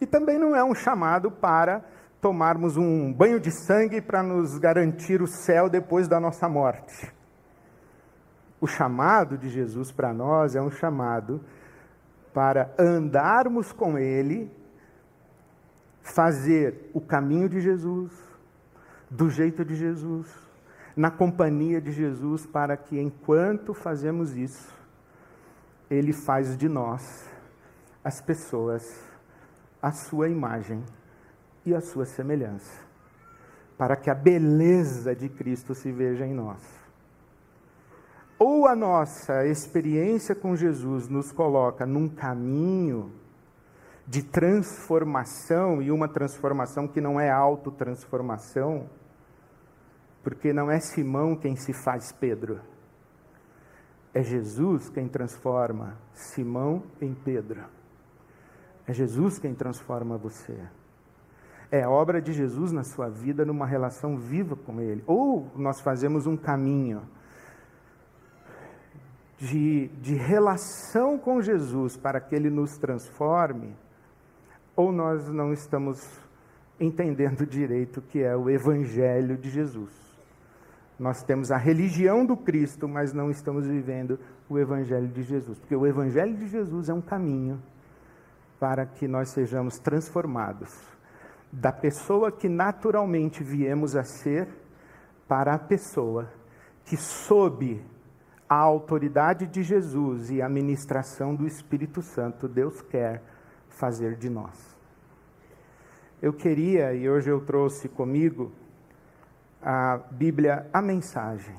e 0.00 0.06
também 0.06 0.38
não 0.38 0.56
é 0.56 0.64
um 0.64 0.74
chamado 0.74 1.30
para 1.30 1.84
tomarmos 2.20 2.76
um 2.76 3.12
banho 3.12 3.40
de 3.40 3.50
sangue 3.50 4.00
para 4.00 4.22
nos 4.22 4.58
garantir 4.58 5.22
o 5.22 5.26
céu 5.26 5.70
depois 5.70 6.08
da 6.08 6.18
nossa 6.18 6.48
morte. 6.48 7.12
O 8.60 8.66
chamado 8.66 9.38
de 9.38 9.48
Jesus 9.48 9.90
para 9.90 10.12
nós 10.12 10.54
é 10.54 10.60
um 10.60 10.70
chamado 10.70 11.40
para 12.34 12.70
andarmos 12.78 13.72
com 13.72 13.96
Ele 13.96 14.50
fazer 16.02 16.90
o 16.92 17.00
caminho 17.00 17.48
de 17.48 17.60
Jesus, 17.60 18.12
do 19.10 19.28
jeito 19.28 19.64
de 19.64 19.74
Jesus, 19.74 20.28
na 20.96 21.10
companhia 21.10 21.80
de 21.80 21.92
Jesus, 21.92 22.46
para 22.46 22.76
que 22.76 23.00
enquanto 23.00 23.74
fazemos 23.74 24.36
isso, 24.36 24.72
Ele 25.90 26.12
faz 26.12 26.56
de 26.56 26.68
nós, 26.68 27.28
as 28.02 28.20
pessoas, 28.20 28.82
a 29.82 29.92
sua 29.92 30.28
imagem 30.28 30.84
e 31.64 31.74
a 31.74 31.80
sua 31.80 32.04
semelhança, 32.04 32.80
para 33.76 33.96
que 33.96 34.10
a 34.10 34.14
beleza 34.14 35.14
de 35.14 35.28
Cristo 35.28 35.74
se 35.74 35.90
veja 35.90 36.26
em 36.26 36.34
nós. 36.34 36.60
Ou 38.38 38.66
a 38.66 38.74
nossa 38.74 39.46
experiência 39.46 40.34
com 40.34 40.56
Jesus 40.56 41.08
nos 41.08 41.30
coloca 41.30 41.84
num 41.84 42.08
caminho 42.08 43.12
de 44.10 44.24
transformação, 44.24 45.80
e 45.80 45.92
uma 45.92 46.08
transformação 46.08 46.88
que 46.88 47.00
não 47.00 47.20
é 47.20 47.30
autotransformação, 47.30 48.90
porque 50.20 50.52
não 50.52 50.68
é 50.68 50.80
Simão 50.80 51.36
quem 51.36 51.54
se 51.54 51.72
faz 51.72 52.10
Pedro, 52.10 52.60
é 54.12 54.20
Jesus 54.20 54.90
quem 54.90 55.06
transforma 55.06 55.96
Simão 56.12 56.82
em 57.00 57.14
Pedro. 57.14 57.62
É 58.84 58.92
Jesus 58.92 59.38
quem 59.38 59.54
transforma 59.54 60.18
você. 60.18 60.58
É 61.70 61.84
a 61.84 61.88
obra 61.88 62.20
de 62.20 62.32
Jesus 62.32 62.72
na 62.72 62.82
sua 62.82 63.08
vida, 63.08 63.44
numa 63.44 63.64
relação 63.64 64.18
viva 64.18 64.56
com 64.56 64.80
Ele. 64.80 65.04
Ou 65.06 65.48
nós 65.54 65.80
fazemos 65.80 66.26
um 66.26 66.36
caminho 66.36 67.02
de, 69.38 69.86
de 70.00 70.16
relação 70.16 71.16
com 71.16 71.40
Jesus 71.40 71.96
para 71.96 72.20
que 72.20 72.34
Ele 72.34 72.50
nos 72.50 72.76
transforme, 72.76 73.76
ou 74.80 74.90
nós 74.90 75.28
não 75.28 75.52
estamos 75.52 76.08
entendendo 76.80 77.44
direito 77.44 77.98
o 77.98 78.02
que 78.02 78.22
é 78.22 78.34
o 78.34 78.48
Evangelho 78.48 79.36
de 79.36 79.50
Jesus. 79.50 79.92
Nós 80.98 81.22
temos 81.22 81.50
a 81.50 81.58
religião 81.58 82.24
do 82.24 82.34
Cristo, 82.34 82.88
mas 82.88 83.12
não 83.12 83.30
estamos 83.30 83.66
vivendo 83.66 84.18
o 84.48 84.58
Evangelho 84.58 85.08
de 85.08 85.22
Jesus. 85.22 85.58
Porque 85.58 85.76
o 85.76 85.86
Evangelho 85.86 86.34
de 86.34 86.48
Jesus 86.48 86.88
é 86.88 86.94
um 86.94 87.00
caminho 87.02 87.60
para 88.58 88.86
que 88.86 89.06
nós 89.06 89.28
sejamos 89.28 89.78
transformados 89.78 90.74
da 91.52 91.72
pessoa 91.72 92.32
que 92.32 92.48
naturalmente 92.48 93.42
viemos 93.42 93.96
a 93.96 94.02
ser 94.02 94.48
para 95.28 95.54
a 95.54 95.58
pessoa 95.58 96.26
que, 96.86 96.96
sob 96.96 97.84
a 98.48 98.56
autoridade 98.56 99.46
de 99.46 99.62
Jesus 99.62 100.30
e 100.30 100.40
a 100.40 100.48
ministração 100.48 101.34
do 101.34 101.46
Espírito 101.46 102.00
Santo, 102.00 102.48
Deus 102.48 102.80
quer 102.80 103.22
fazer 103.80 104.16
de 104.16 104.28
nós. 104.28 104.76
Eu 106.20 106.32
queria, 106.32 106.92
e 106.92 107.08
hoje 107.08 107.30
eu 107.30 107.40
trouxe 107.40 107.88
comigo, 107.88 108.52
a 109.62 109.98
Bíblia, 110.10 110.68
a 110.72 110.82
mensagem. 110.82 111.56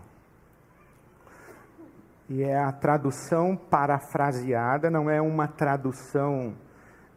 E 2.29 2.43
é 2.43 2.57
a 2.57 2.71
tradução 2.71 3.57
parafraseada, 3.57 4.89
não 4.89 5.09
é 5.09 5.19
uma 5.19 5.47
tradução 5.47 6.55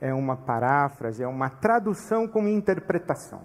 é 0.04 0.12
uma 0.12 0.36
paráfrase, 0.36 1.22
é 1.22 1.26
uma 1.26 1.48
tradução 1.48 2.28
com 2.28 2.46
interpretação. 2.46 3.40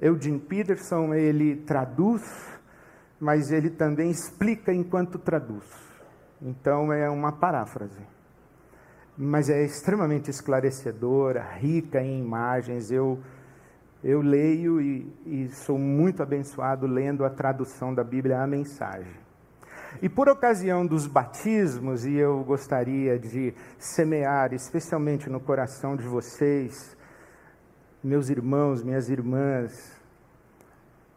Eugene 0.00 0.38
Peterson, 0.38 1.12
ele 1.12 1.56
traduz, 1.56 2.22
mas 3.20 3.50
ele 3.50 3.68
também 3.68 4.10
explica 4.10 4.72
enquanto 4.72 5.18
traduz. 5.18 5.66
Então 6.40 6.90
é 6.90 7.10
uma 7.10 7.30
paráfrase. 7.30 8.00
Mas 9.20 9.50
é 9.50 9.64
extremamente 9.64 10.30
esclarecedora, 10.30 11.42
rica 11.42 12.00
em 12.00 12.20
imagens. 12.20 12.92
Eu, 12.92 13.18
eu 14.04 14.22
leio 14.22 14.80
e, 14.80 15.12
e 15.26 15.48
sou 15.48 15.76
muito 15.76 16.22
abençoado 16.22 16.86
lendo 16.86 17.24
a 17.24 17.30
tradução 17.30 17.92
da 17.92 18.04
Bíblia, 18.04 18.40
a 18.40 18.46
mensagem. 18.46 19.12
E 20.00 20.08
por 20.08 20.28
ocasião 20.28 20.86
dos 20.86 21.08
batismos, 21.08 22.06
e 22.06 22.14
eu 22.14 22.44
gostaria 22.44 23.18
de 23.18 23.52
semear, 23.76 24.52
especialmente 24.52 25.28
no 25.28 25.40
coração 25.40 25.96
de 25.96 26.06
vocês, 26.06 26.96
meus 28.04 28.28
irmãos, 28.30 28.84
minhas 28.84 29.08
irmãs, 29.08 30.00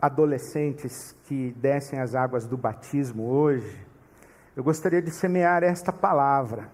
adolescentes 0.02 1.16
que 1.26 1.52
descem 1.58 2.00
as 2.00 2.16
águas 2.16 2.48
do 2.48 2.58
batismo 2.58 3.30
hoje, 3.30 3.86
eu 4.56 4.64
gostaria 4.64 5.02
de 5.02 5.12
semear 5.12 5.64
esta 5.64 5.94
palavra, 5.94 6.68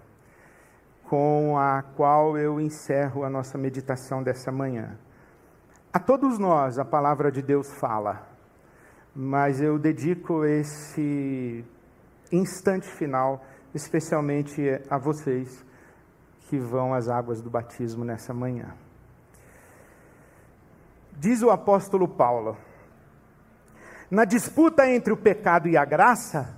com 1.08 1.56
a 1.58 1.82
qual 1.82 2.36
eu 2.36 2.60
encerro 2.60 3.24
a 3.24 3.30
nossa 3.30 3.56
meditação 3.56 4.22
dessa 4.22 4.52
manhã. 4.52 4.98
A 5.92 5.98
todos 5.98 6.38
nós 6.38 6.78
a 6.78 6.84
palavra 6.84 7.32
de 7.32 7.40
Deus 7.40 7.72
fala, 7.74 8.28
mas 9.14 9.60
eu 9.60 9.78
dedico 9.78 10.44
esse 10.44 11.64
instante 12.30 12.86
final, 12.86 13.42
especialmente 13.74 14.62
a 14.90 14.98
vocês 14.98 15.64
que 16.48 16.58
vão 16.58 16.92
às 16.92 17.08
águas 17.08 17.40
do 17.40 17.48
batismo 17.48 18.04
nessa 18.04 18.34
manhã. 18.34 18.74
Diz 21.12 21.42
o 21.42 21.50
apóstolo 21.50 22.06
Paulo: 22.06 22.56
na 24.10 24.26
disputa 24.26 24.88
entre 24.88 25.12
o 25.12 25.16
pecado 25.16 25.68
e 25.68 25.76
a 25.76 25.84
graça, 25.86 26.57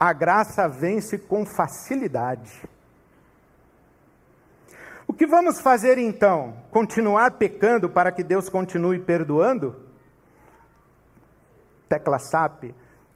a 0.00 0.14
graça 0.14 0.66
vence 0.66 1.18
com 1.18 1.44
facilidade. 1.44 2.50
O 5.06 5.12
que 5.12 5.26
vamos 5.26 5.60
fazer 5.60 5.98
então? 5.98 6.56
Continuar 6.70 7.32
pecando 7.32 7.90
para 7.90 8.10
que 8.10 8.24
Deus 8.24 8.48
continue 8.48 8.98
perdoando? 8.98 9.76
Tecla 11.86 12.18
SAP 12.18 12.72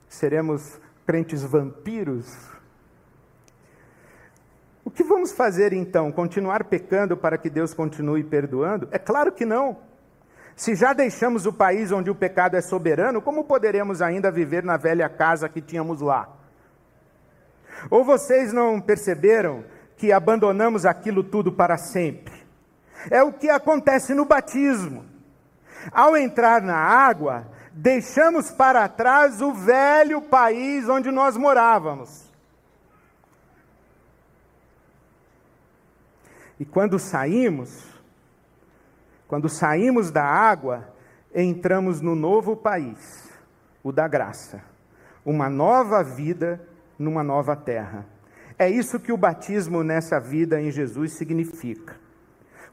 Seremos 0.08 0.78
crentes 1.06 1.42
vampiros? 1.42 2.26
O 4.84 4.90
que 4.90 5.02
vamos 5.02 5.32
fazer 5.32 5.72
então? 5.72 6.12
Continuar 6.12 6.64
pecando 6.64 7.16
para 7.16 7.38
que 7.38 7.48
Deus 7.48 7.72
continue 7.72 8.22
perdoando? 8.22 8.88
É 8.92 8.98
claro 8.98 9.32
que 9.32 9.44
não. 9.44 9.78
Se 10.54 10.74
já 10.74 10.92
deixamos 10.92 11.46
o 11.46 11.52
país 11.52 11.90
onde 11.90 12.10
o 12.10 12.14
pecado 12.14 12.56
é 12.56 12.60
soberano, 12.60 13.20
como 13.20 13.44
poderemos 13.44 14.00
ainda 14.02 14.30
viver 14.30 14.62
na 14.62 14.76
velha 14.76 15.08
casa 15.08 15.48
que 15.48 15.60
tínhamos 15.60 16.00
lá? 16.00 16.43
Ou 17.90 18.04
vocês 18.04 18.52
não 18.52 18.80
perceberam 18.80 19.64
que 19.96 20.12
abandonamos 20.12 20.84
aquilo 20.84 21.22
tudo 21.22 21.52
para 21.52 21.76
sempre? 21.76 22.34
É 23.10 23.22
o 23.22 23.32
que 23.32 23.48
acontece 23.48 24.14
no 24.14 24.24
batismo. 24.24 25.04
Ao 25.92 26.16
entrar 26.16 26.62
na 26.62 26.76
água, 26.76 27.46
deixamos 27.72 28.50
para 28.50 28.88
trás 28.88 29.42
o 29.42 29.52
velho 29.52 30.22
país 30.22 30.88
onde 30.88 31.10
nós 31.10 31.36
morávamos. 31.36 32.24
E 36.58 36.64
quando 36.64 36.98
saímos, 36.98 37.84
quando 39.26 39.48
saímos 39.48 40.10
da 40.10 40.24
água, 40.24 40.88
entramos 41.34 42.00
no 42.00 42.14
novo 42.14 42.56
país, 42.56 43.28
o 43.82 43.90
da 43.90 44.06
graça, 44.06 44.62
uma 45.26 45.50
nova 45.50 46.02
vida 46.04 46.60
numa 46.98 47.22
nova 47.22 47.56
terra. 47.56 48.06
É 48.58 48.68
isso 48.68 49.00
que 49.00 49.12
o 49.12 49.16
batismo 49.16 49.82
nessa 49.82 50.20
vida 50.20 50.60
em 50.60 50.70
Jesus 50.70 51.12
significa. 51.12 51.96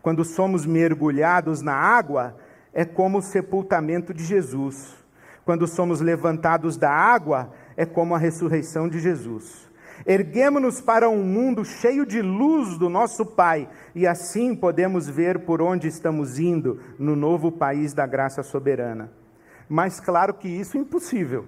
Quando 0.02 0.24
somos 0.24 0.66
mergulhados 0.66 1.62
na 1.62 1.74
água, 1.74 2.36
é 2.74 2.86
como 2.86 3.20
o 3.20 3.22
sepultamento 3.22 4.14
de 4.14 4.24
Jesus. 4.24 4.96
Quando 5.44 5.68
somos 5.68 6.02
levantados 6.02 6.78
da 6.78 6.92
água, 6.92 7.52
é 7.76 7.86
como 7.86 8.16
a 8.16 8.18
ressurreição 8.18 8.88
de 8.88 9.00
Jesus. 9.00 9.70
Erguemos-nos 10.06 10.82
para 10.82 11.10
um 11.10 11.24
mundo 11.24 11.64
cheio 11.64 12.06
de 12.06 12.22
luz 12.22 12.78
do 12.78 12.90
nosso 12.90 13.26
Pai, 13.26 13.70
e 13.94 14.08
assim 14.08 14.56
podemos 14.56 15.08
ver 15.08 15.40
por 15.40 15.62
onde 15.62 15.88
estamos 15.88 16.40
indo 16.40 16.80
no 16.98 17.16
novo 17.16 17.52
país 17.52 17.94
da 17.94 18.08
graça 18.08 18.42
soberana. 18.42 19.12
Mas 19.70 20.00
claro 20.00 20.34
que 20.34 20.48
isso 20.48 20.78
é 20.78 20.80
impossível. 20.80 21.46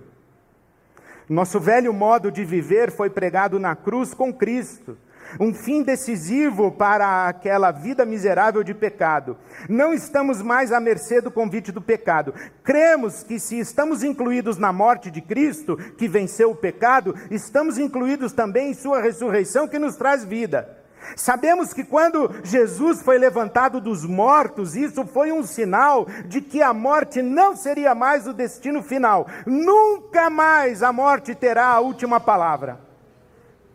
Nosso 1.30 1.60
velho 1.60 1.94
modo 1.94 2.32
de 2.32 2.44
viver 2.44 2.92
foi 2.92 3.10
pregado 3.10 3.60
na 3.60 3.76
cruz 3.76 4.14
com 4.14 4.34
Cristo 4.34 4.98
um 5.40 5.54
fim 5.54 5.84
decisivo 5.84 6.72
para 6.72 7.28
aquela 7.28 7.72
vida 7.72 8.06
miserável 8.06 8.64
de 8.64 8.74
pecado. 8.74 9.38
Não 9.68 9.94
estamos 9.94 10.42
mais 10.42 10.72
à 10.72 10.80
mercê 10.80 11.22
do 11.22 11.32
convite 11.32 11.72
do 11.72 11.82
pecado. 11.82 12.34
Cremos 12.64 13.24
que 13.24 13.40
se 13.40 13.60
estamos 13.60 14.04
incluídos 14.04 14.58
na 14.58 14.72
morte 14.72 15.10
de 15.10 15.22
Cristo, 15.22 15.78
que 15.98 16.08
venceu 16.08 16.52
o 16.52 16.56
pecado, 16.56 17.16
estamos 17.32 17.78
incluídos 17.78 18.34
também 18.34 18.72
em 18.72 18.74
sua 18.74 19.02
ressurreição 19.02 19.68
que 19.68 19.80
nos 19.80 19.96
traz 19.96 20.24
vida. 20.24 20.83
Sabemos 21.16 21.74
que 21.74 21.84
quando 21.84 22.32
Jesus 22.44 23.02
foi 23.02 23.18
levantado 23.18 23.80
dos 23.80 24.06
mortos, 24.06 24.76
isso 24.76 25.06
foi 25.06 25.32
um 25.32 25.44
sinal 25.44 26.08
de 26.26 26.42
que 26.42 26.62
a 26.62 26.74
morte 26.74 27.22
não 27.22 27.56
seria 27.56 27.94
mais 27.94 28.28
o 28.28 28.34
destino 28.34 28.82
final. 28.82 29.28
Nunca 29.46 30.30
mais 30.30 30.84
a 30.84 30.92
morte 30.92 31.36
terá 31.36 31.68
a 31.68 31.80
última 31.80 32.20
palavra. 32.20 32.80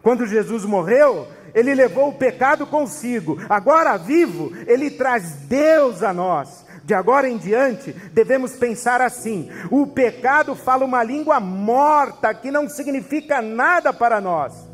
Quando 0.02 0.26
Jesus 0.26 0.64
morreu, 0.64 1.26
ele 1.54 1.74
levou 1.74 2.08
o 2.08 2.14
pecado 2.14 2.66
consigo. 2.66 3.38
Agora 3.48 3.96
vivo, 3.96 4.52
ele 4.66 4.90
traz 4.90 5.32
Deus 5.46 6.02
a 6.02 6.12
nós. 6.12 6.66
De 6.84 6.94
agora 6.94 7.28
em 7.28 7.36
diante, 7.36 7.92
devemos 8.12 8.56
pensar 8.56 9.02
assim: 9.02 9.50
o 9.70 9.86
pecado 9.86 10.54
fala 10.54 10.84
uma 10.84 11.02
língua 11.02 11.38
morta 11.38 12.32
que 12.32 12.50
não 12.50 12.68
significa 12.68 13.42
nada 13.42 13.92
para 13.92 14.20
nós. 14.20 14.67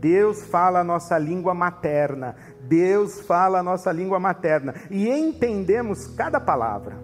Deus 0.00 0.42
fala 0.44 0.80
a 0.80 0.84
nossa 0.84 1.18
língua 1.18 1.54
materna. 1.54 2.36
Deus 2.60 3.20
fala 3.20 3.60
a 3.60 3.62
nossa 3.62 3.92
língua 3.92 4.18
materna 4.18 4.74
e 4.90 5.08
entendemos 5.08 6.06
cada 6.08 6.40
palavra. 6.40 6.96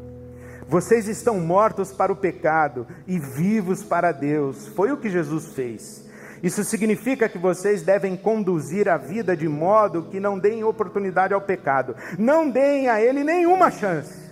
Vocês 0.68 1.06
estão 1.06 1.38
mortos 1.38 1.92
para 1.92 2.12
o 2.12 2.16
pecado 2.16 2.86
e 3.06 3.18
vivos 3.18 3.82
para 3.84 4.10
Deus. 4.10 4.68
Foi 4.68 4.90
o 4.90 4.96
que 4.96 5.10
Jesus 5.10 5.48
fez. 5.48 6.10
Isso 6.42 6.64
significa 6.64 7.28
que 7.28 7.38
vocês 7.38 7.82
devem 7.82 8.16
conduzir 8.16 8.88
a 8.88 8.96
vida 8.96 9.36
de 9.36 9.48
modo 9.48 10.08
que 10.10 10.18
não 10.18 10.38
deem 10.38 10.64
oportunidade 10.64 11.32
ao 11.32 11.40
pecado, 11.40 11.94
não 12.18 12.50
deem 12.50 12.88
a 12.88 13.00
ele 13.00 13.22
nenhuma 13.22 13.70
chance. 13.70 14.31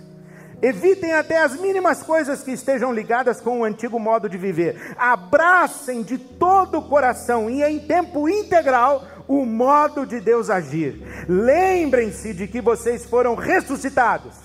Evitem 0.61 1.13
até 1.13 1.41
as 1.41 1.59
mínimas 1.59 2.03
coisas 2.03 2.43
que 2.43 2.51
estejam 2.51 2.93
ligadas 2.93 3.41
com 3.41 3.59
o 3.59 3.63
antigo 3.63 3.99
modo 3.99 4.29
de 4.29 4.37
viver. 4.37 4.93
Abracem 4.95 6.03
de 6.03 6.17
todo 6.17 6.77
o 6.77 6.83
coração 6.83 7.49
e 7.49 7.63
em 7.63 7.79
tempo 7.79 8.29
integral 8.29 9.03
o 9.27 9.45
modo 9.45 10.05
de 10.05 10.19
Deus 10.19 10.49
agir. 10.49 11.01
Lembrem-se 11.27 12.33
de 12.33 12.47
que 12.47 12.61
vocês 12.61 13.05
foram 13.05 13.33
ressuscitados. 13.33 14.35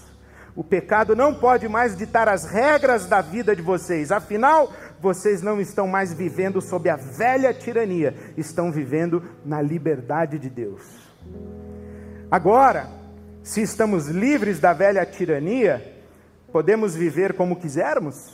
O 0.54 0.64
pecado 0.64 1.14
não 1.14 1.34
pode 1.34 1.68
mais 1.68 1.94
ditar 1.94 2.30
as 2.30 2.46
regras 2.46 3.04
da 3.04 3.20
vida 3.20 3.54
de 3.54 3.60
vocês, 3.60 4.10
afinal, 4.10 4.72
vocês 4.98 5.42
não 5.42 5.60
estão 5.60 5.86
mais 5.86 6.14
vivendo 6.14 6.62
sob 6.62 6.88
a 6.88 6.96
velha 6.96 7.52
tirania, 7.52 8.14
estão 8.38 8.72
vivendo 8.72 9.22
na 9.44 9.60
liberdade 9.60 10.38
de 10.38 10.48
Deus. 10.48 10.80
Agora, 12.30 12.88
se 13.42 13.60
estamos 13.60 14.08
livres 14.08 14.58
da 14.58 14.72
velha 14.72 15.04
tirania, 15.04 15.95
podemos 16.56 16.94
viver 16.94 17.34
como 17.34 17.56
quisermos? 17.56 18.32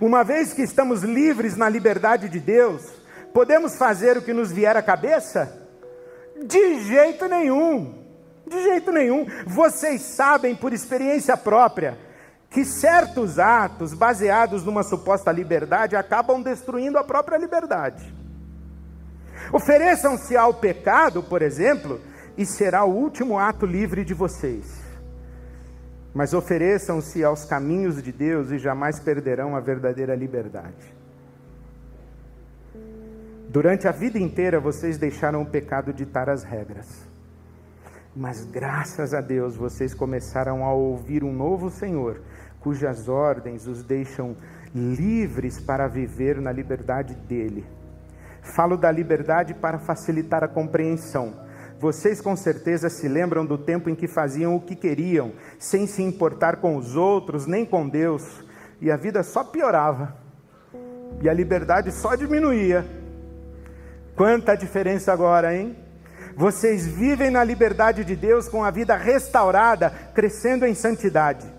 Uma 0.00 0.24
vez 0.24 0.54
que 0.54 0.62
estamos 0.62 1.02
livres 1.02 1.54
na 1.54 1.68
liberdade 1.68 2.30
de 2.30 2.40
Deus, 2.40 2.82
podemos 3.34 3.76
fazer 3.76 4.16
o 4.16 4.22
que 4.22 4.32
nos 4.32 4.50
vier 4.50 4.74
à 4.74 4.80
cabeça? 4.80 5.68
De 6.42 6.82
jeito 6.84 7.28
nenhum, 7.28 8.02
de 8.46 8.62
jeito 8.62 8.90
nenhum. 8.90 9.26
Vocês 9.46 10.00
sabem 10.00 10.56
por 10.56 10.72
experiência 10.72 11.36
própria 11.36 11.98
que 12.48 12.64
certos 12.64 13.38
atos 13.38 13.92
baseados 13.92 14.64
numa 14.64 14.82
suposta 14.82 15.30
liberdade 15.30 15.94
acabam 15.94 16.40
destruindo 16.40 16.96
a 16.96 17.04
própria 17.04 17.36
liberdade. 17.36 18.02
Ofereçam-se 19.52 20.38
ao 20.38 20.54
pecado, 20.54 21.22
por 21.22 21.42
exemplo, 21.42 22.00
e 22.34 22.46
será 22.46 22.82
o 22.82 22.94
último 22.94 23.38
ato 23.38 23.66
livre 23.66 24.06
de 24.06 24.14
vocês. 24.14 24.81
Mas 26.14 26.34
ofereçam-se 26.34 27.24
aos 27.24 27.44
caminhos 27.44 28.02
de 28.02 28.12
Deus 28.12 28.50
e 28.50 28.58
jamais 28.58 29.00
perderão 29.00 29.56
a 29.56 29.60
verdadeira 29.60 30.14
liberdade. 30.14 30.94
Durante 33.48 33.86
a 33.86 33.92
vida 33.92 34.18
inteira 34.18 34.58
vocês 34.60 34.98
deixaram 34.98 35.42
o 35.42 35.46
pecado 35.46 35.92
ditar 35.92 36.28
as 36.28 36.42
regras. 36.42 37.06
Mas 38.14 38.44
graças 38.44 39.14
a 39.14 39.20
Deus 39.20 39.56
vocês 39.56 39.94
começaram 39.94 40.64
a 40.64 40.72
ouvir 40.72 41.24
um 41.24 41.32
novo 41.32 41.70
Senhor 41.70 42.20
cujas 42.60 43.08
ordens 43.08 43.66
os 43.66 43.82
deixam 43.82 44.36
livres 44.74 45.60
para 45.60 45.88
viver 45.88 46.40
na 46.40 46.52
liberdade 46.52 47.14
dele. 47.14 47.66
Falo 48.40 48.76
da 48.76 48.90
liberdade 48.90 49.54
para 49.54 49.78
facilitar 49.78 50.42
a 50.42 50.48
compreensão. 50.48 51.34
Vocês 51.82 52.20
com 52.20 52.36
certeza 52.36 52.88
se 52.88 53.08
lembram 53.08 53.44
do 53.44 53.58
tempo 53.58 53.90
em 53.90 53.94
que 53.96 54.06
faziam 54.06 54.54
o 54.54 54.60
que 54.60 54.76
queriam, 54.76 55.32
sem 55.58 55.84
se 55.84 56.00
importar 56.00 56.58
com 56.58 56.76
os 56.76 56.94
outros, 56.94 57.44
nem 57.44 57.66
com 57.66 57.88
Deus, 57.88 58.22
e 58.80 58.88
a 58.88 58.96
vida 58.96 59.24
só 59.24 59.42
piorava, 59.42 60.16
e 61.20 61.28
a 61.28 61.34
liberdade 61.34 61.90
só 61.90 62.14
diminuía. 62.14 62.86
Quanta 64.14 64.54
diferença 64.54 65.12
agora, 65.12 65.56
hein? 65.56 65.76
Vocês 66.36 66.86
vivem 66.86 67.30
na 67.30 67.42
liberdade 67.42 68.04
de 68.04 68.14
Deus 68.14 68.48
com 68.48 68.62
a 68.62 68.70
vida 68.70 68.96
restaurada, 68.96 69.90
crescendo 70.14 70.64
em 70.64 70.76
santidade. 70.76 71.51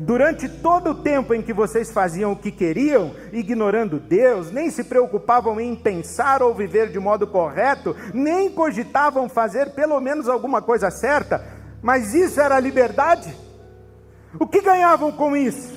Durante 0.00 0.48
todo 0.48 0.90
o 0.90 0.94
tempo 0.94 1.34
em 1.34 1.42
que 1.42 1.52
vocês 1.52 1.90
faziam 1.90 2.32
o 2.32 2.36
que 2.36 2.50
queriam, 2.50 3.14
ignorando 3.32 3.98
Deus, 3.98 4.50
nem 4.50 4.70
se 4.70 4.84
preocupavam 4.84 5.60
em 5.60 5.74
pensar 5.74 6.42
ou 6.42 6.54
viver 6.54 6.90
de 6.90 6.98
modo 6.98 7.26
correto, 7.26 7.96
nem 8.12 8.50
cogitavam 8.50 9.28
fazer 9.28 9.70
pelo 9.70 10.00
menos 10.00 10.28
alguma 10.28 10.60
coisa 10.60 10.90
certa, 10.90 11.44
mas 11.82 12.14
isso 12.14 12.40
era 12.40 12.58
liberdade? 12.58 13.34
O 14.38 14.46
que 14.46 14.60
ganhavam 14.60 15.12
com 15.12 15.36
isso? 15.36 15.74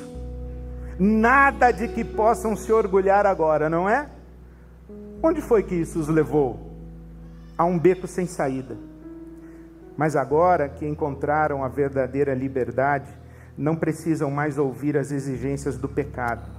Nada 0.98 1.72
de 1.72 1.88
que 1.88 2.04
possam 2.04 2.56
se 2.56 2.72
orgulhar 2.74 3.26
agora, 3.26 3.70
não 3.70 3.88
é? 3.88 4.10
Onde 5.24 5.42
foi 5.42 5.64
que 5.64 5.76
isso 5.76 6.00
os 6.00 6.08
levou? 6.08 6.60
A 7.58 7.64
um 7.64 7.80
beco 7.80 8.08
sem 8.08 8.26
saída. 8.26 8.78
Mas 9.96 10.16
agora 10.16 10.68
que 10.68 10.88
encontraram 10.88 11.64
a 11.64 11.68
verdadeira 11.68 12.34
liberdade, 12.34 13.10
não 13.60 13.76
precisam 13.76 14.32
mais 14.32 14.58
ouvir 14.58 14.96
as 14.96 15.12
exigências 15.12 15.78
do 15.78 15.90
pecado. 15.90 16.50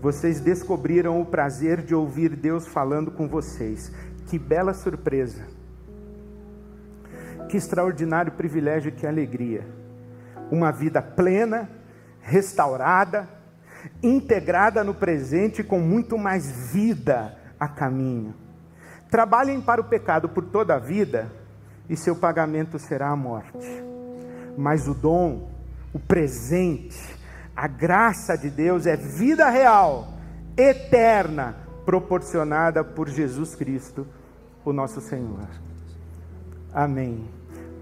Vocês 0.00 0.40
descobriram 0.40 1.20
o 1.20 1.26
prazer 1.26 1.82
de 1.82 1.92
ouvir 1.92 2.36
Deus 2.36 2.68
falando 2.68 3.10
com 3.10 3.26
vocês. 3.26 3.90
Que 4.28 4.38
bela 4.38 4.72
surpresa! 4.72 5.42
Que 7.48 7.56
extraordinário 7.56 8.30
privilégio 8.30 8.90
e 8.90 8.92
que 8.92 9.08
alegria! 9.08 9.66
Uma 10.48 10.70
vida 10.70 11.02
plena, 11.02 11.68
restaurada, 12.20 13.28
integrada 14.00 14.84
no 14.84 14.94
presente 14.94 15.64
com 15.64 15.80
muito 15.80 16.16
mais 16.16 16.48
vida 16.72 17.36
a 17.58 17.66
caminho. 17.66 18.32
Trabalhem 19.10 19.60
para 19.60 19.80
o 19.80 19.84
pecado 19.84 20.28
por 20.28 20.44
toda 20.44 20.76
a 20.76 20.78
vida 20.78 21.28
e 21.90 21.96
seu 21.96 22.14
pagamento 22.14 22.78
será 22.78 23.08
a 23.08 23.16
morte. 23.16 23.84
Mas 24.56 24.86
o 24.86 24.94
dom 24.94 25.55
o 25.96 25.98
presente, 25.98 27.16
a 27.56 27.66
graça 27.66 28.36
de 28.36 28.50
Deus 28.50 28.84
é 28.84 28.98
vida 28.98 29.48
real, 29.48 30.08
eterna, 30.54 31.56
proporcionada 31.86 32.84
por 32.84 33.08
Jesus 33.08 33.54
Cristo, 33.54 34.06
o 34.62 34.74
nosso 34.74 35.00
Senhor. 35.00 35.48
Amém. 36.70 37.26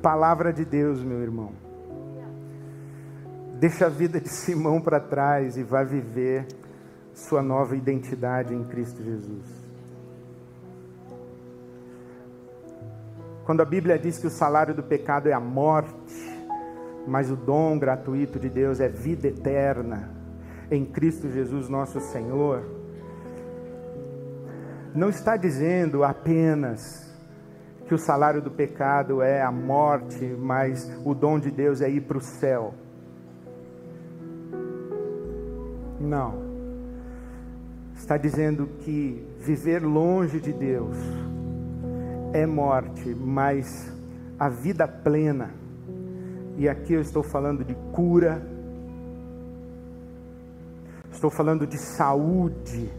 Palavra 0.00 0.52
de 0.52 0.64
Deus, 0.64 1.02
meu 1.02 1.20
irmão. 1.22 1.50
Deixa 3.58 3.86
a 3.86 3.88
vida 3.88 4.20
de 4.20 4.28
Simão 4.28 4.80
para 4.80 5.00
trás 5.00 5.56
e 5.56 5.64
vá 5.64 5.82
viver 5.82 6.46
sua 7.12 7.42
nova 7.42 7.76
identidade 7.76 8.54
em 8.54 8.62
Cristo 8.62 9.02
Jesus. 9.02 9.44
Quando 13.44 13.60
a 13.60 13.64
Bíblia 13.64 13.98
diz 13.98 14.18
que 14.18 14.28
o 14.28 14.30
salário 14.30 14.72
do 14.72 14.84
pecado 14.84 15.28
é 15.28 15.32
a 15.32 15.40
morte, 15.40 16.33
mas 17.06 17.30
o 17.30 17.36
dom 17.36 17.78
gratuito 17.78 18.38
de 18.38 18.48
Deus 18.48 18.80
é 18.80 18.88
vida 18.88 19.28
eterna 19.28 20.10
em 20.70 20.84
Cristo 20.84 21.28
Jesus, 21.30 21.68
nosso 21.68 22.00
Senhor. 22.00 22.64
Não 24.94 25.08
está 25.08 25.36
dizendo 25.36 26.04
apenas 26.04 27.04
que 27.86 27.94
o 27.94 27.98
salário 27.98 28.40
do 28.40 28.50
pecado 28.50 29.20
é 29.20 29.42
a 29.42 29.52
morte, 29.52 30.24
mas 30.24 30.90
o 31.04 31.14
dom 31.14 31.38
de 31.38 31.50
Deus 31.50 31.80
é 31.80 31.90
ir 31.90 32.02
para 32.02 32.18
o 32.18 32.20
céu. 32.20 32.74
Não. 36.00 36.42
Está 37.94 38.16
dizendo 38.16 38.66
que 38.80 39.26
viver 39.38 39.82
longe 39.82 40.40
de 40.40 40.52
Deus 40.52 40.96
é 42.32 42.46
morte, 42.46 43.14
mas 43.14 43.92
a 44.38 44.48
vida 44.48 44.86
plena 44.88 45.63
e 46.56 46.68
aqui 46.68 46.92
eu 46.92 47.00
estou 47.00 47.22
falando 47.22 47.64
de 47.64 47.74
cura, 47.92 48.40
estou 51.10 51.30
falando 51.30 51.66
de 51.66 51.76
saúde, 51.76 52.92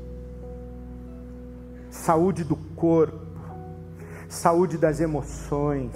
saúde 1.90 2.44
do 2.44 2.56
corpo, 2.56 3.26
saúde 4.28 4.78
das 4.78 5.00
emoções, 5.00 5.94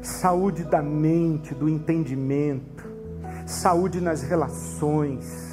saúde 0.00 0.62
da 0.62 0.80
mente, 0.80 1.54
do 1.54 1.68
entendimento, 1.68 2.84
saúde 3.46 4.00
nas 4.00 4.22
relações. 4.22 5.52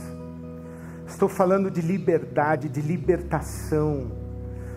Estou 1.07 1.27
falando 1.27 1.71
de 1.71 1.81
liberdade, 1.81 2.69
de 2.69 2.81
libertação. 2.81 4.11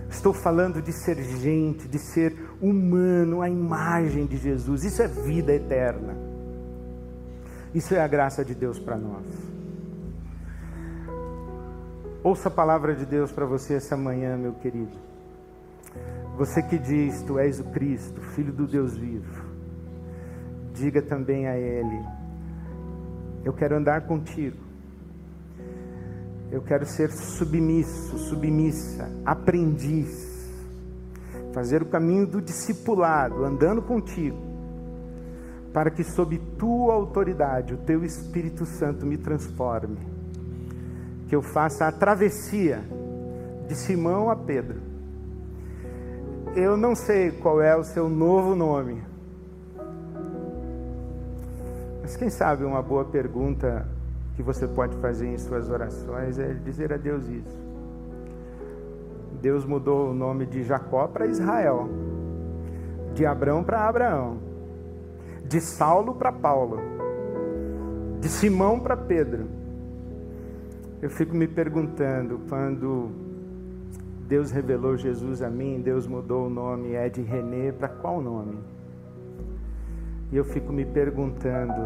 Estou 0.09 0.33
falando 0.33 0.83
de 0.83 0.93
ser 0.93 1.23
gente, 1.23 1.87
de 1.87 1.99
ser 1.99 2.37
humano, 2.63 3.43
a 3.43 3.51
imagem 3.51 4.25
de 4.25 4.37
Jesus. 4.37 4.85
Isso 4.85 5.03
é 5.03 5.09
vida 5.09 5.53
eterna. 5.53 6.17
Isso 7.75 7.93
é 7.95 8.01
a 8.01 8.07
graça 8.07 8.45
de 8.45 8.55
Deus 8.55 8.79
para 8.79 8.97
nós. 8.97 9.27
Ouça 12.23 12.49
a 12.49 12.53
palavra 12.53 12.95
de 12.95 13.05
Deus 13.05 13.33
para 13.33 13.45
você 13.45 13.75
essa 13.75 13.97
manhã, 13.97 14.37
meu 14.37 14.53
querido. 14.53 14.97
Você 16.37 16.63
que 16.63 16.79
diz, 16.79 17.23
Tu 17.23 17.37
és 17.39 17.59
o 17.59 17.65
Cristo, 17.65 18.21
Filho 18.21 18.53
do 18.53 18.67
Deus 18.67 18.97
vivo. 18.97 19.45
Diga 20.73 21.03
também 21.03 21.49
a 21.49 21.59
Ele: 21.59 22.01
Eu 23.45 23.53
quero 23.53 23.77
andar 23.77 24.03
contigo. 24.03 24.57
Eu 26.51 26.63
quero 26.63 26.87
ser 26.87 27.11
submisso, 27.11 28.17
submissa, 28.19 29.11
aprendiz 29.25 30.32
fazer 31.53 31.83
o 31.83 31.87
caminho 31.87 32.27
do 32.27 32.41
discipulado, 32.41 33.45
andando 33.45 33.83
contigo, 33.83 34.39
para 35.73 35.91
que 35.91 36.03
sob 36.03 36.39
tua 36.59 36.95
autoridade 36.95 37.75
o 37.75 37.79
teu 37.79 38.05
Espírito 38.05 38.65
Santo 38.65 39.07
me 39.07 39.17
transforme, 39.17 39.99
que 41.29 41.35
eu 41.37 41.43
faça 41.43 41.87
a 41.87 41.93
travessia 41.93 42.83
de 43.69 43.75
Simão 43.75 44.31
a 44.31 44.37
Pedro. 44.37 44.81
Eu 46.55 46.77
não 46.77 46.95
sei 46.95 47.31
qual 47.31 47.61
é 47.63 47.75
o 47.77 47.85
seu 47.85 48.09
novo 48.09 48.55
nome, 48.55 49.03
mas 52.03 52.17
quem 52.17 52.29
sabe 52.29 52.65
uma 52.65 52.83
boa 52.83 53.05
pergunta 53.05 53.87
que 54.37 54.43
você 54.43 54.67
pode 54.67 54.97
fazer 54.97 55.29
em 55.29 55.39
suas 55.39 55.71
orações 55.71 56.39
é 56.39 56.53
dizer 56.53 56.93
a 56.93 56.97
Deus 56.97 57.27
isso. 57.27 57.72
Deus 59.43 59.65
mudou 59.65 60.11
o 60.11 60.15
nome 60.15 60.47
de 60.47 60.63
Jacó 60.63 61.09
para 61.09 61.27
Israel, 61.27 61.89
de 63.13 63.27
Abrão 63.27 63.65
para 63.65 63.89
Abraão, 63.89 64.39
de 65.45 65.61
Saulo 65.61 66.15
para 66.15 66.31
Paulo, 66.31 66.79
de 68.21 68.29
Simão 68.29 68.79
para 68.79 68.97
Pedro. 68.97 69.47
Eu 71.03 71.11
fico 71.11 71.35
me 71.35 71.49
perguntando, 71.49 72.43
quando 72.49 73.11
Deus 74.29 74.53
revelou 74.53 74.97
Jesus 74.97 75.43
a 75.43 75.51
mim, 75.51 75.81
Deus 75.81 76.07
mudou 76.07 76.47
o 76.47 76.49
nome 76.49 76.95
Ed 76.95 77.21
René 77.21 77.73
para 77.73 77.89
qual 77.89 78.23
nome? 78.23 78.61
E 80.31 80.37
eu 80.37 80.45
fico 80.45 80.73
me 80.73 80.85
perguntando 80.85 81.83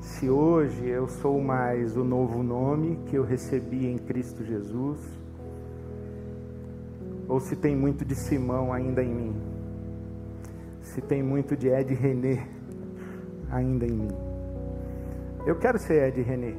se 0.00 0.28
hoje 0.28 0.88
eu 0.88 1.06
sou 1.06 1.40
mais 1.40 1.96
o 1.96 2.02
novo 2.02 2.42
nome 2.42 2.98
que 3.06 3.14
eu 3.14 3.22
recebi 3.22 3.86
em 3.86 3.96
Cristo 3.96 4.44
Jesus, 4.44 5.21
ou 7.28 7.40
se 7.40 7.56
tem 7.56 7.76
muito 7.76 8.04
de 8.04 8.14
Simão 8.14 8.72
ainda 8.72 9.02
em 9.02 9.14
mim, 9.14 9.36
se 10.80 11.00
tem 11.00 11.22
muito 11.22 11.56
de 11.56 11.68
Ed 11.68 11.94
René 11.94 12.46
ainda 13.50 13.86
em 13.86 13.92
mim. 13.92 14.08
Eu 15.46 15.58
quero 15.58 15.78
ser 15.78 16.08
Ed 16.08 16.22
René, 16.22 16.54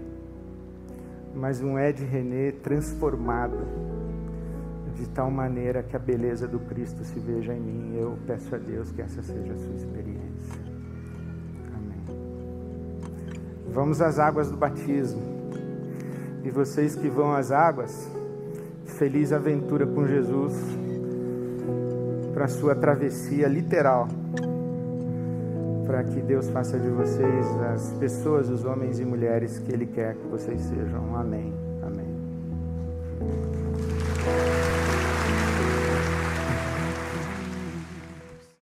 mas 1.34 1.62
um 1.62 1.80
Ed 1.80 2.04
René 2.04 2.52
transformado 2.52 3.58
de 4.96 5.08
tal 5.10 5.32
maneira 5.32 5.82
que 5.82 5.96
a 5.96 6.00
beleza 6.00 6.48
do 6.48 6.60
Cristo 6.60 7.04
se 7.04 7.20
veja 7.20 7.54
em 7.54 7.60
mim. 7.60 7.98
Eu 7.98 8.18
peço 8.28 8.54
a 8.56 8.58
Deus 8.58 8.92
que 8.92 9.02
essa 9.02 9.22
seja 9.24 9.54
a 9.54 9.58
sua 9.58 9.76
experiência. 9.76 10.62
Amém. 11.76 12.04
Vamos 13.72 14.02
às 14.02 14.20
águas 14.20 14.52
do 14.52 14.58
batismo. 14.58 15.22
E 16.44 16.50
vocês 16.50 16.96
que 16.96 17.10
vão 17.10 17.34
às 17.34 17.52
águas, 17.52 18.10
feliz 18.94 19.32
aventura 19.32 19.86
com 19.86 20.06
Jesus 20.06 20.54
para 22.34 22.48
sua 22.48 22.76
travessia 22.76 23.48
literal. 23.48 24.08
Para 25.86 26.04
que 26.04 26.22
Deus 26.22 26.50
faça 26.50 26.80
de 26.80 26.90
vocês 26.90 27.46
as 27.74 27.94
pessoas, 27.94 28.50
os 28.50 28.66
homens 28.66 29.00
e 29.00 29.06
mulheres 29.06 29.60
que 29.60 29.72
Ele 29.72 29.86
quer 29.86 30.16
que 30.16 30.28
vocês 30.28 30.62
sejam. 30.62 31.16
Amém. 31.16 31.63